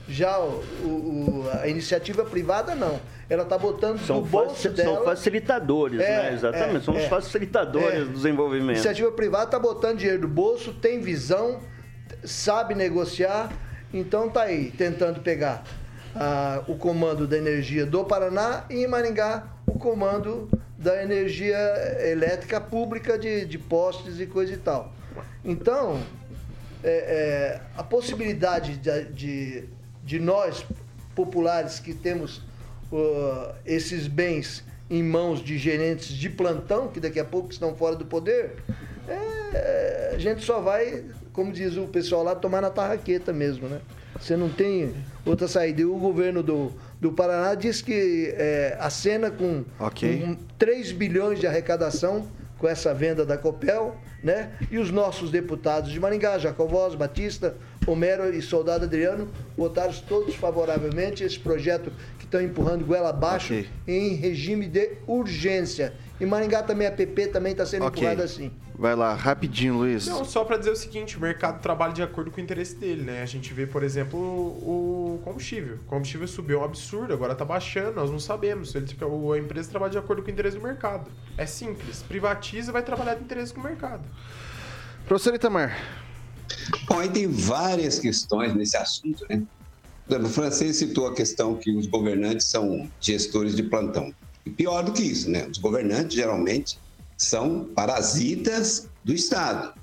[0.08, 3.00] Já o- o- a iniciativa privada, não.
[3.30, 4.96] Ela está botando São, no bolso dela...
[4.96, 6.34] são facilitadores, É, né?
[6.34, 6.76] Exatamente.
[6.76, 6.98] é, são é.
[7.02, 8.04] os facilitadores É.
[8.04, 8.76] do desenvolvimento.
[8.76, 11.60] Iniciativa privada está botando dinheiro do bolso, tem visão,
[12.24, 13.50] sabe negociar,
[13.94, 15.64] então tá aí, tentando pegar
[16.14, 20.48] ah, o comando da energia do Paraná e em Maringá o comando
[20.78, 21.58] da energia
[22.00, 24.92] elétrica pública de, de postes e coisa e tal.
[25.44, 26.00] Então,
[26.82, 29.64] é, é, a possibilidade de, de,
[30.04, 30.64] de nós,
[31.14, 32.38] populares, que temos
[32.90, 37.94] uh, esses bens em mãos de gerentes de plantão, que daqui a pouco estão fora
[37.94, 38.56] do poder,
[39.08, 43.80] é, a gente só vai, como diz o pessoal lá, tomar na tarraqueta mesmo, né?
[44.18, 44.94] Você não tem
[45.24, 45.80] outra saída.
[45.80, 46.72] E o governo do,
[47.03, 50.20] do Paraná diz que é, acena com, Ok.
[50.20, 54.53] com 3 bilhões de arrecadação com essa venda da Copel, né?
[54.70, 61.24] E os nossos deputados de Maringá, Jacovós, Batista, Homero e Soldado Adriano, votaram todos favoravelmente
[61.24, 61.90] esse projeto
[62.20, 63.66] que estão empurrando goela abaixo Ok.
[63.88, 65.94] em regime de urgência.
[66.22, 68.00] E Maringá também, a PP também está sendo Ok.
[68.00, 68.52] empurrada assim.
[68.78, 70.06] Vai lá, rapidinho, Luiz.
[70.06, 73.02] Não, só para dizer o seguinte, o mercado trabalha de acordo com o interesse dele,
[73.02, 73.22] né?
[73.22, 75.78] A gente vê, por exemplo, o combustível.
[75.82, 78.72] O combustível subiu um absurdo, agora tá baixando, nós não sabemos.
[78.76, 78.86] Ele,
[79.34, 81.10] a empresa trabalha de acordo com o interesse do mercado.
[81.36, 84.04] É simples, privatiza e vai trabalhar de interesse com o mercado.
[85.08, 85.76] Professor Itamar.
[86.88, 89.42] Bom, aí tem várias questões nesse assunto, né?
[90.06, 94.14] Por exemplo, O francês citou a questão que os governantes são gestores de plantão.
[94.45, 95.47] E pior do que isso, né?
[95.47, 96.78] Os governantes geralmente
[97.16, 99.74] são parasitas do Estado.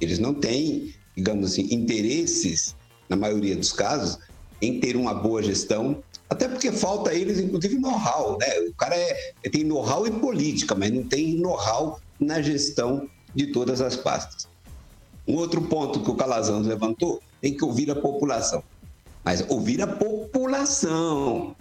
[0.00, 2.74] Eles não têm, digamos assim, interesses,
[3.08, 4.18] na maioria dos casos,
[4.60, 8.46] em ter uma boa gestão, até porque falta a eles, inclusive, know-how, né?
[8.68, 13.80] O cara é, tem know-how em política, mas não tem know-how na gestão de todas
[13.80, 14.48] as pastas.
[15.26, 18.62] Um outro ponto que o Calazans levantou, tem que ouvir a população.
[19.24, 21.54] Mas ouvir a população.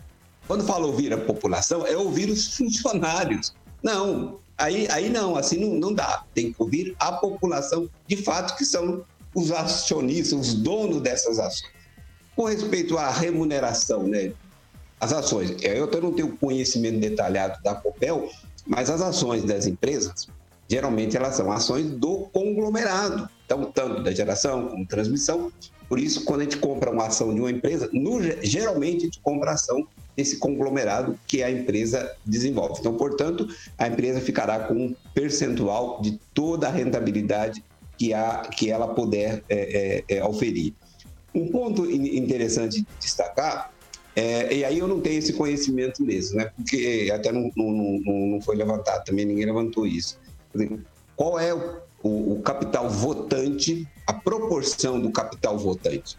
[0.49, 3.53] Quando fala ouvir a população, é ouvir os funcionários.
[3.83, 6.23] Não, aí, aí não, assim não, não dá.
[6.33, 11.71] Tem que ouvir a população, de fato, que são os acionistas, os donos dessas ações.
[12.35, 14.33] Com respeito à remuneração, né?
[14.99, 18.27] As ações, eu até não tenho conhecimento detalhado da Copel,
[18.65, 20.27] mas as ações das empresas,
[20.67, 25.51] geralmente elas são ações do conglomerado, então, tanto da geração como transmissão.
[25.87, 29.19] Por isso, quando a gente compra uma ação de uma empresa, no- geralmente a gente
[29.21, 29.87] compra ação
[30.19, 32.81] desse conglomerado que a empresa desenvolve.
[32.81, 33.47] Então, portanto,
[33.77, 37.63] a empresa ficará com um percentual de toda a rentabilidade
[37.97, 40.73] que, a, que ela puder é, é, é, oferir.
[41.33, 43.71] Um ponto in- interessante de destacar,
[44.13, 46.51] é, e aí eu não tenho esse conhecimento mesmo, né?
[46.53, 50.19] porque até não, não, não- não foi levantado também, ninguém levantou isso.
[51.15, 56.17] Qual é o, o- o capital votante, a proporção do capital votante?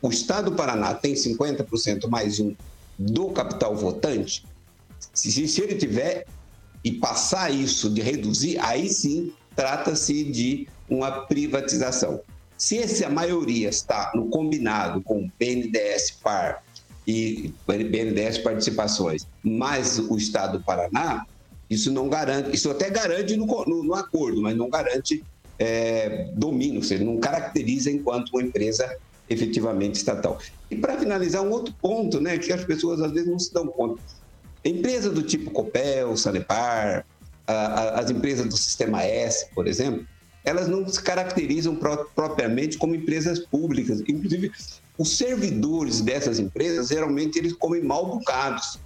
[0.00, 2.54] O Estado do Paraná tem 50% mais um
[2.98, 4.44] do capital votante?
[5.14, 6.26] Se, se, ele tiver
[6.84, 12.20] e passar isso de reduzir, aí sim trata-se de uma privatização.
[12.56, 16.62] Se essa maioria está no combinado com BNDES Par
[17.06, 21.24] e BNDES Participações, mais o Estado do Paraná,
[21.70, 25.22] isso não garante, isso até garante no, no- no acordo, mas não garante
[25.58, 28.88] é, domínio, ou seja, não caracteriza enquanto uma empresa
[29.28, 30.38] efetivamente estatal.
[30.70, 33.66] E para finalizar, um outro ponto, né, que as pessoas às vezes não se dão
[33.66, 34.02] conta.
[34.64, 37.06] Empresas do tipo Copel, Sanepar,
[37.46, 40.06] a- a- as empresas do Sistema S, por exemplo,
[40.44, 44.00] elas não se caracterizam pro- propriamente como empresas públicas.
[44.08, 44.50] Inclusive,
[44.96, 48.78] os servidores dessas empresas, geralmente, eles comem mal bocados.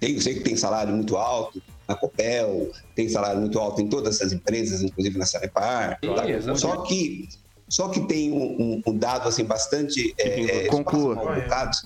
[0.00, 3.88] Tem, eu sei que tem salário muito alto na Copel, tem salário muito alto em
[3.88, 5.98] todas essas empresas, inclusive na Sanepar.
[6.00, 6.26] Tá?
[6.56, 7.28] Só que
[7.68, 11.14] só que tem um, um- um dado assim bastante é, é, Conclua.
[11.16, 11.84] bocados,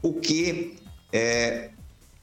[0.00, 0.76] porque
[1.12, 1.70] é,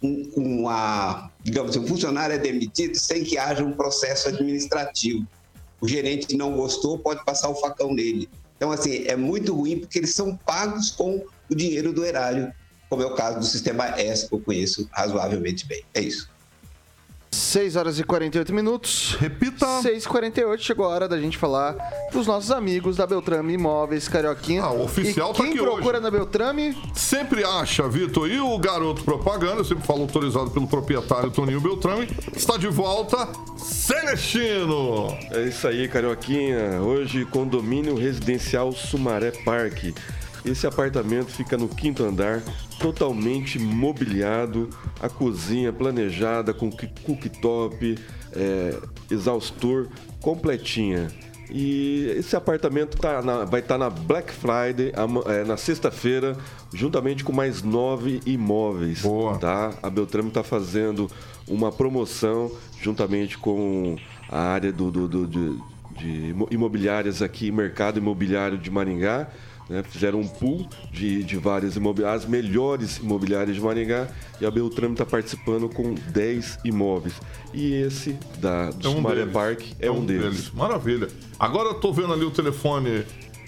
[0.01, 5.25] um, uma, digamos assim, um funcionário é demitido sem que haja um processo administrativo.
[5.81, 8.29] O gerente não gostou, pode passar o facão nele.
[8.57, 12.51] Então, assim, é muito ruim porque eles são pagos com o dinheiro do erário,
[12.89, 15.83] como é o caso do sistema S, que eu conheço razoavelmente bem.
[15.93, 16.29] É isso.
[17.35, 19.15] 6 horas e 48 minutos.
[19.19, 19.81] Repita.
[19.81, 21.75] 6 e 48 chegou a hora da gente falar
[22.11, 24.63] dos nossos amigos da Beltrame Imóveis Carioquinha.
[24.63, 28.29] Ah, o oficial e tá quem aqui procura na Beltrame, Sempre acha, Vitor.
[28.29, 33.27] E o garoto propaganda, eu sempre falo autorizado pelo proprietário Toninho Beltrame, está de volta,
[33.57, 35.07] Celestino.
[35.31, 36.81] É isso aí, Carioquinha.
[36.81, 39.93] Hoje, condomínio residencial Sumaré Parque.
[40.45, 42.41] Esse apartamento fica no quinto andar,
[42.79, 44.69] totalmente mobiliado,
[45.01, 47.97] a cozinha planejada com cooktop,
[48.33, 48.77] é,
[49.09, 49.87] exaustor,
[50.21, 51.07] completinha.
[51.49, 54.91] E esse apartamento tá na- vai estar na Black Friday,
[55.27, 56.35] é, na sexta-feira,
[56.73, 59.01] juntamente com mais nove imóveis.
[59.39, 59.73] Tá?
[59.81, 61.07] A Beltrame está fazendo
[61.47, 63.95] uma promoção juntamente com
[64.29, 65.57] a área do, do- do- de,
[65.99, 69.27] de imo- imobiliárias aqui, mercado imobiliário de Maringá.
[69.69, 69.83] Né?
[69.83, 74.07] Fizeram um pool de, de várias imobiliárias, as melhores imobiliárias de Maringá,
[74.39, 77.13] e a Beltrame está participando com 10 imóveis.
[77.53, 79.33] E esse da, do É um Sumaré deles.
[79.33, 80.51] Park é, um, deles.
[80.51, 81.07] Maravilha.
[81.39, 83.03] Agora eu tô vendo ali o telefone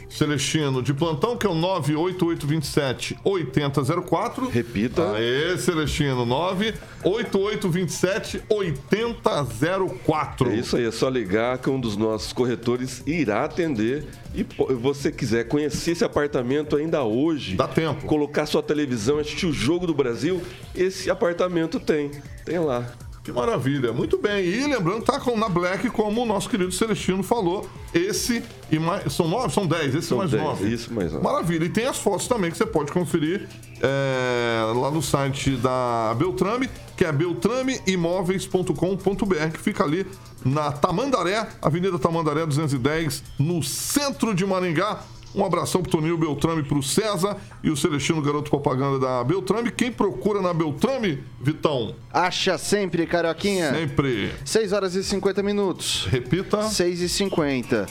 [0.09, 4.49] Celestino de plantão, que é o 98827 8004.
[4.49, 5.13] Repita.
[5.13, 10.51] Aê, Celestino, 98827 8004.
[10.51, 14.05] É isso aí, é só ligar que um dos nossos corretores irá atender.
[14.33, 14.45] E
[14.75, 18.05] você quiser conhecer esse apartamento ainda hoje, dá tempo.
[18.05, 20.41] Colocar sua televisão, assistir o jogo do Brasil,
[20.75, 22.11] esse apartamento tem.
[22.45, 22.85] Tem lá.
[23.27, 24.45] Que maravilha, muito bem.
[24.45, 29.11] E lembrando, tá com, na Black, como o nosso querido Celestino falou, esse e mais.
[29.11, 29.53] São nove?
[29.53, 30.73] São dez, esse São mais 10, nove.
[30.73, 31.25] isso, mais nove.
[31.25, 31.65] Maravilha.
[31.65, 33.45] E tem as fotos também que você pode conferir
[33.81, 40.07] é, lá no site da Beltrame, que é beltrameimóveis.com.br, que fica ali
[40.45, 45.01] na Tamandaré, Avenida Tamandaré 210, no centro de Maringá.
[45.37, 49.69] Um abração pro Toninho Beltrame, pro César e o Celestino, garoto propaganda da Beltrame.
[49.69, 51.93] Quem procura na Beltrame, Vitão?
[52.11, 53.71] Acha sempre, Carioquinha.
[53.71, 54.33] Sempre.
[54.43, 56.07] 6 horas e 50 minutos.
[56.09, 56.63] Repita.
[56.63, 57.85] 6 e 50.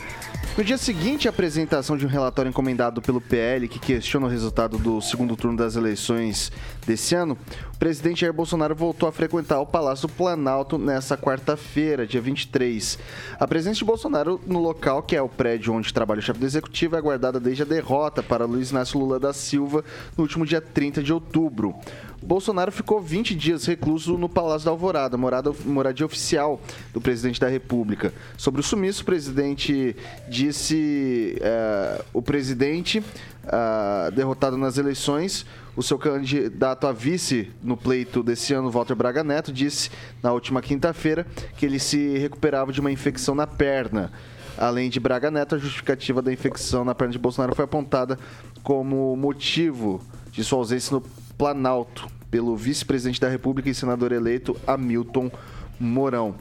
[0.58, 4.76] No dia seguinte à apresentação de um relatório encomendado pelo PL que questiona o resultado
[4.76, 6.50] do segundo turno das eleições
[6.84, 7.38] desse ano,
[7.78, 12.98] presidente Jair Bolsonaro voltou a frequentar o Palácio Planalto nessa quarta-feira, dia 23.
[13.38, 16.46] A presença de Bolsonaro no local, que é o prédio onde trabalha o chefe do
[16.46, 19.84] executivo, é aguardada desde a derrota para Luiz Inácio Lula da Silva
[20.16, 21.74] no último dia 30 de outubro.
[22.22, 26.60] Bolsonaro ficou 20 dias recluso no Palácio da Alvorada, morada, moradia oficial
[26.92, 28.12] do presidente da República.
[28.36, 29.94] Sobre o sumiço, o presidente
[30.28, 33.04] disse: eh, o presidente,
[33.46, 35.46] ah, derrotado nas eleições,
[35.76, 39.90] o seu candidato a vice no pleito desse ano, Walter Braga Neto, disse
[40.22, 44.10] na última quinta-feira que ele se recuperava de uma infecção na perna.
[44.56, 48.18] Além de Braga Neto, a justificativa da infecção na perna de Bolsonaro foi apontada
[48.62, 50.00] como motivo
[50.32, 51.02] de sua ausência no
[51.38, 55.30] Planalto pelo vice-presidente da República e senador eleito Hamilton
[55.78, 56.34] Mourão.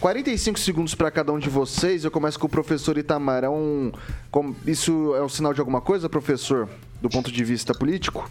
[0.00, 2.04] 45 segundos para cada um de vocês.
[2.04, 3.42] Eu começo com o professor Itamar.
[3.44, 3.90] É um,
[4.30, 6.68] com- isso é um sinal de alguma coisa, professor,
[7.00, 8.30] do ponto de vista político?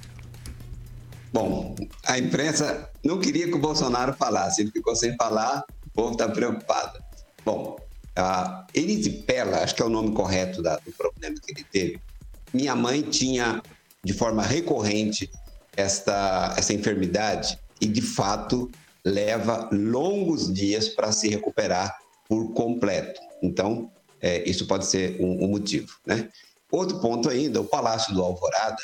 [1.33, 1.75] Bom,
[2.05, 6.29] a imprensa não queria que o Bolsonaro falasse, ele ficou sem falar, o povo está
[6.29, 6.97] preocupado.
[7.43, 7.77] Bom,
[8.15, 11.99] a erisipela, acho que é o nome correto da- do problema que ele teve.
[12.53, 13.61] Minha mãe tinha,
[14.03, 15.29] de forma recorrente,
[15.75, 18.71] esta, essa enfermidade e, de fato,
[19.03, 21.95] leva longos dias para se recuperar
[22.27, 23.19] por completo.
[23.41, 25.95] Então, é, isso pode ser um, um motivo.
[26.05, 26.29] Né?
[26.71, 28.81] Outro ponto ainda, o Palácio do Alvorada,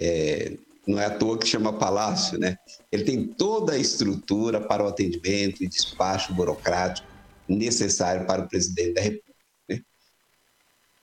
[0.00, 0.56] é,
[0.86, 2.58] não é à toa que chama palácio, né?
[2.92, 7.08] Ele tem toda a estrutura para o atendimento e despacho burocrático
[7.48, 9.33] necessário para o presidente da República.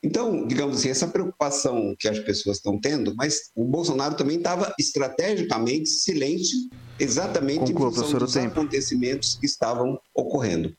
[0.04, 4.74] Então, digamos assim, essa preocupação que as pessoas estão tendo, mas o Bolsonaro também estava
[4.80, 6.58] estrategicamente silêncio,
[7.00, 8.60] exatamente Conclua, em função dos tempo.
[8.60, 10.76] acontecimentos que estavam ocorrendo.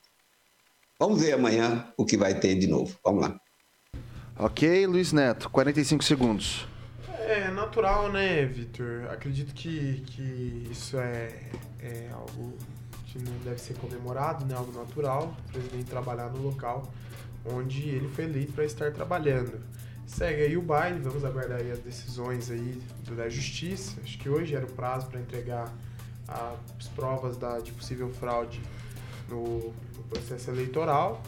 [0.98, 2.96] Vamos ver amanhã o que vai ter de novo.
[3.04, 3.40] Vamos lá.
[4.36, 6.66] Ok, Luiz Neto, 45 segundos.
[7.18, 9.06] É natural, né, Vitor?
[9.08, 11.28] Acredito que, que isso é,
[11.80, 12.56] é algo
[13.06, 14.54] que não deve ser comemorado, né?
[14.56, 15.36] Algo natural.
[15.48, 16.92] O presidente trabalhar no local
[17.44, 19.60] onde ele foi eleito para estar trabalhando.
[20.06, 22.80] Segue aí o baile, vamos aguardar as decisões aí
[23.16, 23.98] da justiça.
[24.02, 25.72] Acho que hoje era o prazo para entregar
[26.28, 28.60] as provas da, de possível fraude
[29.28, 31.22] no, no processo eleitoral.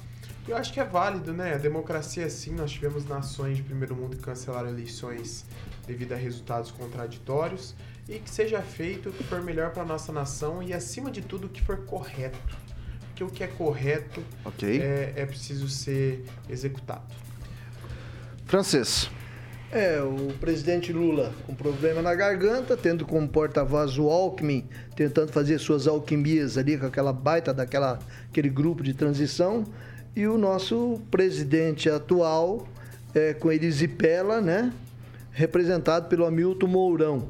[0.46, 1.54] E eu acho que é válido, né?
[1.54, 2.54] A democracia é assim.
[2.54, 5.46] Nós tivemos nações de primeiro mundo que cancelaram eleições
[5.86, 7.74] devido a resultados contraditórios
[8.08, 11.46] e que seja feito o que for melhor para nossa nação e, acima de tudo,
[11.46, 12.63] o que for correto.
[13.14, 14.80] Porque o que é correto Ok.
[14.80, 17.14] é, é preciso ser executado.
[18.44, 19.08] Francês.
[19.70, 25.58] É, o presidente Lula com problema na garganta, tendo como porta-voz o Alckmin, tentando fazer
[25.58, 29.64] suas alquimias ali com aquela baita daquela aquele grupo de transição,
[30.14, 32.66] e o nosso presidente atual
[33.14, 34.72] é, com Elisipela, né,
[35.30, 37.28] representado pelo Hamilton Mourão.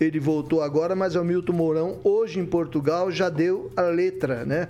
[0.00, 4.68] Ele voltou agora, mas o Hamilton Mourão hoje em Portugal já deu a letra, né?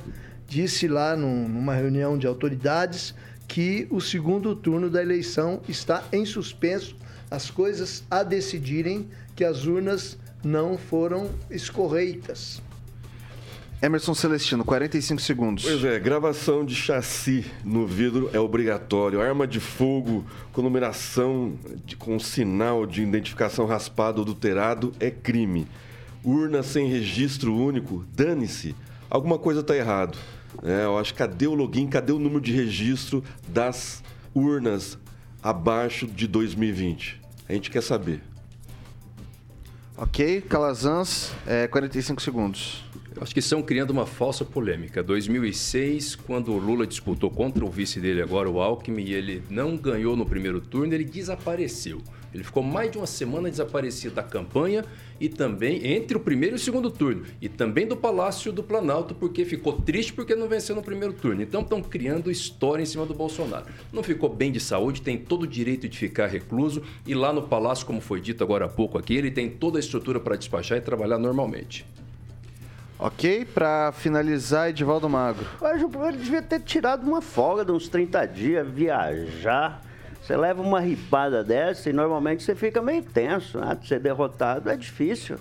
[0.49, 3.15] Disse lá num- numa reunião de autoridades
[3.49, 6.97] que o segundo turno da eleição está em suspenso,
[7.31, 12.63] as coisas a decidirem que as urnas não foram escorreitas.
[13.83, 15.65] Emerson Celestino, 45 segundos.
[15.65, 19.21] Pois é, gravação de chassi no vidro é obrigatório.
[19.21, 25.67] Arma de fogo com numeração de- com sinal de identificação raspado ou adulterado é crime.
[26.25, 28.75] Urna sem registro único, dane-se.
[29.11, 30.17] Alguma coisa está errado.
[30.63, 34.03] É, eu acho cadê o login, cadê o número de registro das
[34.35, 34.99] urnas
[35.43, 37.21] abaixo de 2020?
[37.49, 38.23] A gente quer saber.
[39.97, 42.85] Ok, Calazans, é, 45 segundos.
[43.17, 45.03] Eu acho que estão criando uma falsa polêmica.
[45.03, 49.75] 2006, quando o Lula disputou contra o vice dele agora, o Alckmin, e ele não
[49.75, 52.03] ganhou no primeiro turno, ele desapareceu.
[52.35, 54.85] Ele ficou mais de uma semana desaparecido da campanha
[55.21, 57.25] e também entre o primeiro e o segundo turno.
[57.41, 61.43] E também do Palácio do Planalto, porque ficou triste porque não venceu no primeiro turno.
[61.43, 63.67] Então estão criando história em cima do Bolsonaro.
[63.93, 66.83] Não ficou bem de saúde, tem todo o direito de ficar recluso.
[67.07, 69.81] E lá no Palácio, como foi dito agora há pouco aqui, ele tem toda a
[69.81, 71.87] estrutura para despachar e trabalhar normalmente.
[72.99, 75.47] Ok, pra finalizar, Edivaldo Magro.
[75.61, 79.86] Eu acho que ele devia ter tirado uma folga de uns 30 dias, viajar.
[80.23, 83.59] Você leva uma ripada dessa e normalmente você fica meio tenso.
[83.59, 83.79] Né?
[83.85, 85.39] Ser derrotado é difícil.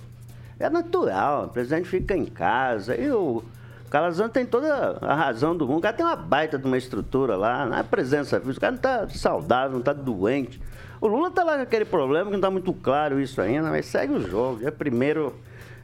[0.60, 2.96] É natural, o presidente fica em casa.
[2.96, 3.44] E o
[3.90, 5.80] Calazan tem toda a razão do mundo.
[5.80, 8.58] O cara tem uma baita de uma estrutura lá, não é presença física.
[8.58, 10.62] O cara não tá saudável, não tá doente.
[11.02, 13.86] O Lula tá lá com aquele problema que não tá muito claro isso ainda, mas
[13.86, 14.60] segue o jogo.
[14.60, 15.36] Dia primeiro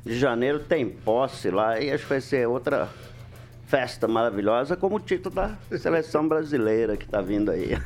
[0.06, 2.90] de janeiro tem posse lá e acho que vai ser outra
[3.72, 7.78] festa maravilhosa como o título da seleção brasileira que tá vindo aí.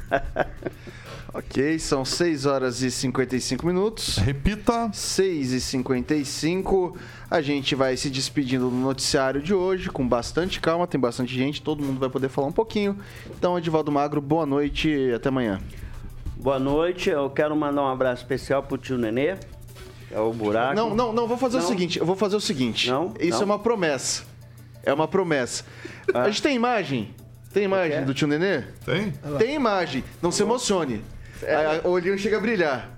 [1.33, 4.15] Ok, são 6 horas e 55 minutos.
[4.19, 4.89] Repita.
[4.93, 6.97] 6 e 55.
[7.29, 11.61] A gente vai se despedindo do noticiário de hoje com bastante calma, tem bastante gente,
[11.61, 12.97] todo mundo vai poder falar um pouquinho.
[13.37, 15.59] Então, Edivaldo Magro, boa noite e até amanhã.
[16.37, 19.35] Boa noite, eu quero mandar um abraço especial pro tio Nenê,
[20.09, 20.73] é o buraco.
[20.73, 21.67] Não, não, não, vou fazer o Não?
[21.67, 22.89] seguinte, eu vou fazer o seguinte.
[22.89, 23.13] Não?
[23.19, 23.41] Isso Não?
[23.41, 24.23] é uma promessa.
[24.85, 25.63] É uma promessa.
[26.13, 27.13] A gente tem imagem?
[27.53, 28.63] Tem imagem do tio Nenê?
[28.85, 29.13] Tem?
[29.37, 30.03] Tem imagem.
[30.21, 31.03] Não se emocione.
[31.43, 32.91] A- a- O olhinho chega a brilhar.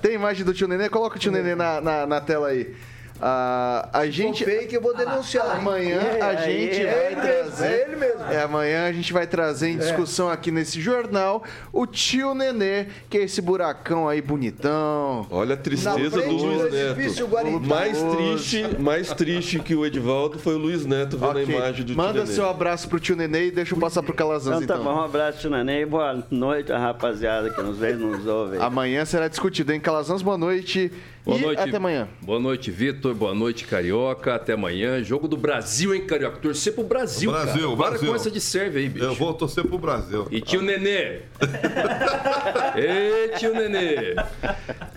[0.00, 0.88] Tem imagem do tio Nenê?
[0.88, 2.74] Coloca o tio Nenê na, na, na tela aí.
[3.20, 4.44] Ah, a gente.
[4.44, 5.46] fake, eu vou denunciar.
[5.46, 5.52] hein?
[5.60, 7.66] Amanhã a É, gente é vai mesmo, trazer.
[7.66, 8.22] é ele mesmo.
[8.30, 11.42] É, amanhã a gente vai trazer em discussão aqui nesse jornal
[11.72, 15.26] o tio Nenê, que é esse buracão aí bonitão.
[15.30, 17.26] Olha a tristeza do Luiz Neto.
[17.26, 17.60] Guarita.
[17.60, 21.42] Mais triste, mais triste que o Edivaldo foi o Luiz Neto vendo Ok.
[21.42, 22.54] a imagem do Manda tio seu Nenê.
[22.54, 24.94] abraço pro tio Nenê e deixa eu passar pro Calazans Então tá então.
[24.94, 28.26] bom, um abraço, tio Nenê, e boa noite, a rapaziada que nos vê e nos
[28.26, 28.58] ouve.
[28.58, 29.80] Amanhã será discutido, hein?
[29.80, 30.90] Calazans, boa noite.
[31.26, 31.58] Boa e noite.
[31.58, 32.08] até amanhã.
[32.22, 33.12] Boa noite, Vitor.
[33.12, 34.36] Boa noite, Carioca.
[34.36, 35.02] Até amanhã.
[35.02, 36.36] Jogo do Brasil, hein, Carioca?
[36.38, 37.76] Torcer pro Brasil, Brasil, cara.
[37.76, 38.08] Para Brasil.
[38.08, 39.04] com essa de serve aí, bicho.
[39.04, 40.28] Eu vou torcer pro Brasil.
[40.30, 41.22] E tio Nenê.
[42.76, 44.14] Ei, tio Nenê.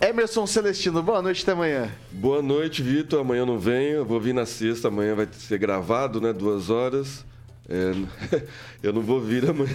[0.07, 1.89] Emerson Celestino, boa noite, até amanhã.
[2.11, 3.21] Boa noite, Vitor.
[3.21, 4.89] Amanhã eu não venho, eu vou vir na sexta.
[4.89, 6.31] Amanhã vai ser gravado, né?
[6.31, 7.25] Duas horas.
[7.67, 7.91] É,
[8.83, 9.73] eu não vou vir amanhã.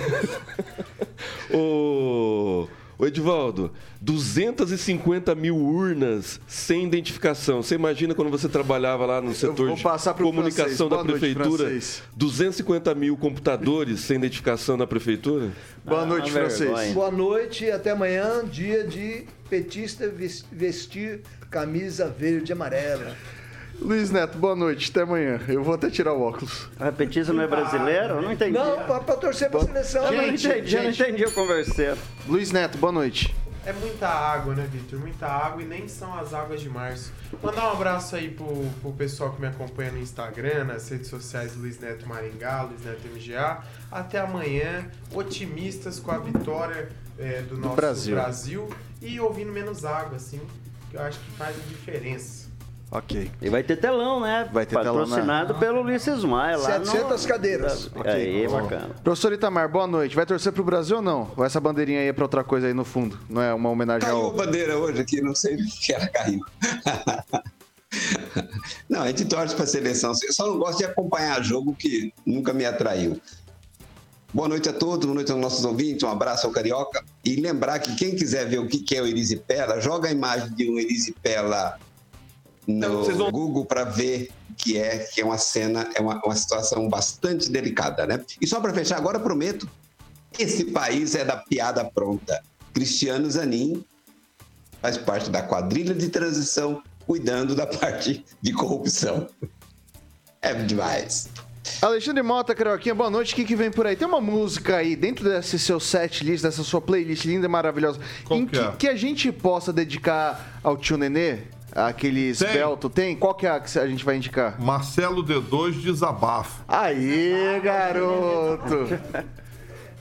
[1.53, 2.69] Ô,
[2.99, 7.63] ô Edivaldo, 250 mil urnas sem identificação.
[7.63, 9.83] Você imagina quando você trabalhava lá no setor de
[10.23, 11.65] comunicação da noite, prefeitura?
[11.65, 12.03] francês.
[12.17, 15.51] 250 mil computadores sem identificação na prefeitura?
[15.85, 16.69] Boa noite, uma francês.
[16.71, 16.95] vergonha.
[16.95, 21.21] Boa noite e até amanhã, dia de petista ves- vestir
[21.51, 23.17] camisa verde e amarela.
[23.81, 25.41] Luiz Neto, boa noite, até amanhã.
[25.49, 26.69] Eu vou até tirar o óculos.
[26.79, 28.15] A petista não é brasileiro?
[28.15, 28.53] Eu não entendi.
[28.53, 30.05] Não, pra, pra torcer pra seleção.
[30.07, 31.03] eu não Gente, entendi, eu não gente.
[31.11, 31.99] entendi o converseiro.
[32.27, 33.35] Luiz Neto, boa noite.
[33.67, 35.01] É muita água, né, Victor?
[35.01, 37.13] Muita água e nem são as águas de março.
[37.43, 38.47] Mandar um abraço aí pro,
[38.81, 43.09] pro pessoal que me acompanha no Instagram, nas redes sociais Luiz Neto Maringá, Luiz Neto
[43.09, 43.63] MGA.
[43.91, 48.15] Até amanhã, otimistas com a vitória é, do nosso Brasil.
[48.15, 48.69] Brasil.
[49.01, 50.41] e ouvindo menos água, assim,
[50.91, 52.44] que eu acho que faz a diferença.
[52.95, 53.29] Ok.
[53.43, 54.49] E vai ter telão, né?
[54.53, 55.01] Vai ter telão, né?
[55.01, 57.29] Patrocinado pelo Ulisses Maia lá 700 no...
[57.29, 57.91] cadeiras.
[58.05, 58.91] Aí, bacana.
[59.03, 60.15] Professor Itamar, boa noite.
[60.15, 61.33] Vai torcer pro Brasil ou não?
[61.37, 63.19] Ou essa bandeirinha aí é pra outra coisa aí no fundo?
[63.29, 64.33] Não é uma homenagem Caiu a ao.
[64.33, 66.39] bandeira hoje aqui, não sei o que ela caiu.
[68.89, 70.13] não, a gente torce para a seleção.
[70.23, 73.21] Eu só não gosto de acompanhar jogo que nunca me atraiu.
[74.33, 77.05] Boa noite a todos, boa noite aos nossos ouvintes, um abraço ao Carioca.
[77.25, 80.55] E lembrar que quem quiser ver o que que é o Erisipela, joga a imagem
[80.55, 81.77] de um Erisipela
[82.67, 86.89] no vão- Google para ver que é, que é uma cena, é uma, uma situação
[86.89, 88.21] bastante delicada, né?
[88.41, 89.69] E só para fechar, agora prometo,
[90.39, 92.43] esse país é da piada pronta.
[92.73, 93.85] Cristiano Zanin
[94.81, 99.29] faz parte da quadrilha de transição, cuidando da parte de corrupção.
[100.41, 101.29] É demais.
[101.81, 103.33] Alexandre Mota, Carioquinha, boa noite.
[103.33, 103.97] O que, que vem por aí?
[103.97, 107.99] Tem uma música aí dentro desse seu set list, dessa sua playlist linda e maravilhosa,
[108.25, 108.73] Qual em que é?
[108.73, 111.39] que a gente possa dedicar ao tio Nenê?
[111.75, 113.17] Aquele esbelto, tem?
[113.17, 114.61] Qual que é a que a gente vai indicar?
[114.61, 116.63] Marcelo D2 desabafo.
[116.69, 118.87] Aí, garoto!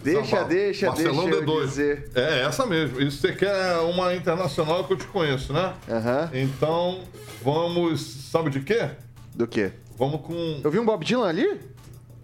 [0.03, 0.49] Deixa, Desabafo.
[0.49, 1.61] deixa, Marcelão deixa eu D2.
[1.65, 2.11] dizer.
[2.13, 2.99] É, essa mesmo.
[3.01, 5.73] E você quer uma internacional que eu te conheço, né?
[5.89, 6.29] Aham.
[6.33, 6.99] Então,
[7.41, 8.01] vamos.
[8.29, 8.89] Sabe de quê?
[9.33, 9.71] Do quê?
[9.97, 10.59] Vamos com.
[10.63, 11.57] Eu vi um Bob Dylan ali?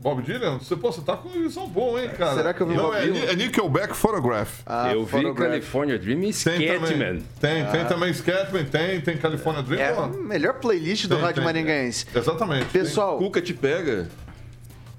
[0.02, 0.60] Bob Dylan?
[0.60, 2.36] Você, pô, você tá com visão boa, hein, cara?
[2.36, 3.20] Será que eu vi Não, Bob é, Dylan?
[3.32, 4.62] É Nickelback Photograph.
[4.66, 5.50] Ah, eu vi Photograph.
[5.50, 6.34] California Dream e Tem.
[6.34, 7.22] Scatman.
[7.40, 7.66] Tem, Ah.
[7.72, 9.82] tem também Scatman, tem, tem California Dream.
[9.82, 10.04] É ó.
[10.06, 11.44] a melhor playlist do Tem, Rádio tem.
[11.44, 12.06] Maringaense.
[12.16, 12.66] Exatamente.
[12.68, 14.08] Pessoal, Cuca te pega.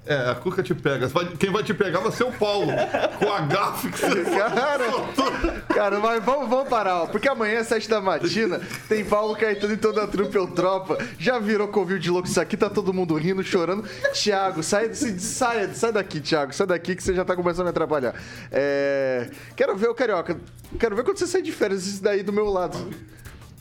[0.05, 1.07] É, a Cuca te pega.
[1.37, 2.71] Quem vai te pegar vai ser o Paulo.
[3.19, 4.85] com a gafe que você Cara,
[5.67, 9.73] cara, mas vamos, vamos parar, ó, porque amanhã, às 7 da matina, tem Paulo Caetano
[9.73, 10.97] e toda a trupe ou tropa.
[11.19, 13.87] Já virou covil de louco isso aqui, tá todo mundo rindo, chorando.
[14.13, 17.69] Thiago, sai, sai, sai daqui, Thiago, sai daqui que você já tá começando a me
[17.69, 18.15] atrapalhar.
[18.51, 20.35] É, quero ver o Carioca,
[20.79, 22.89] quero ver quando você sai de férias isso daí do meu lado.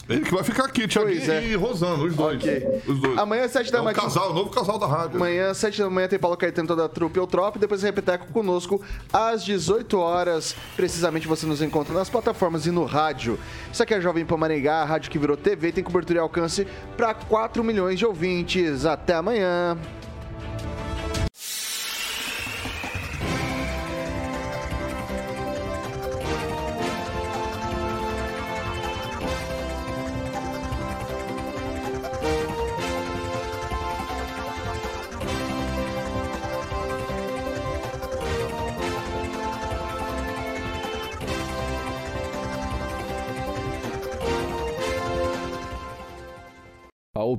[0.08, 1.44] Ele que vai ficar aqui, Thiaguinho é.
[1.44, 2.42] e Rosano, os dois.
[2.42, 2.82] Ok.
[2.86, 3.18] Os dois.
[3.18, 4.02] Amanhã, às 7 da é o matina.
[4.02, 5.16] casal, o novo casal da rádio.
[5.16, 7.58] Amanhã, às 7 da manhã, tem Paulo Caetano, toda a trupe ou tropa.
[7.58, 8.82] E depois Repeteco conosco
[9.12, 10.56] às 18 horas.
[10.76, 13.38] Precisamente você nos encontra nas plataformas e no rádio.
[13.72, 16.20] Isso aqui é a Jovem Pan Maringá, a rádio que virou TV, tem cobertura e
[16.20, 18.84] alcance para 4 milhões de ouvintes.
[18.84, 19.78] Até amanhã.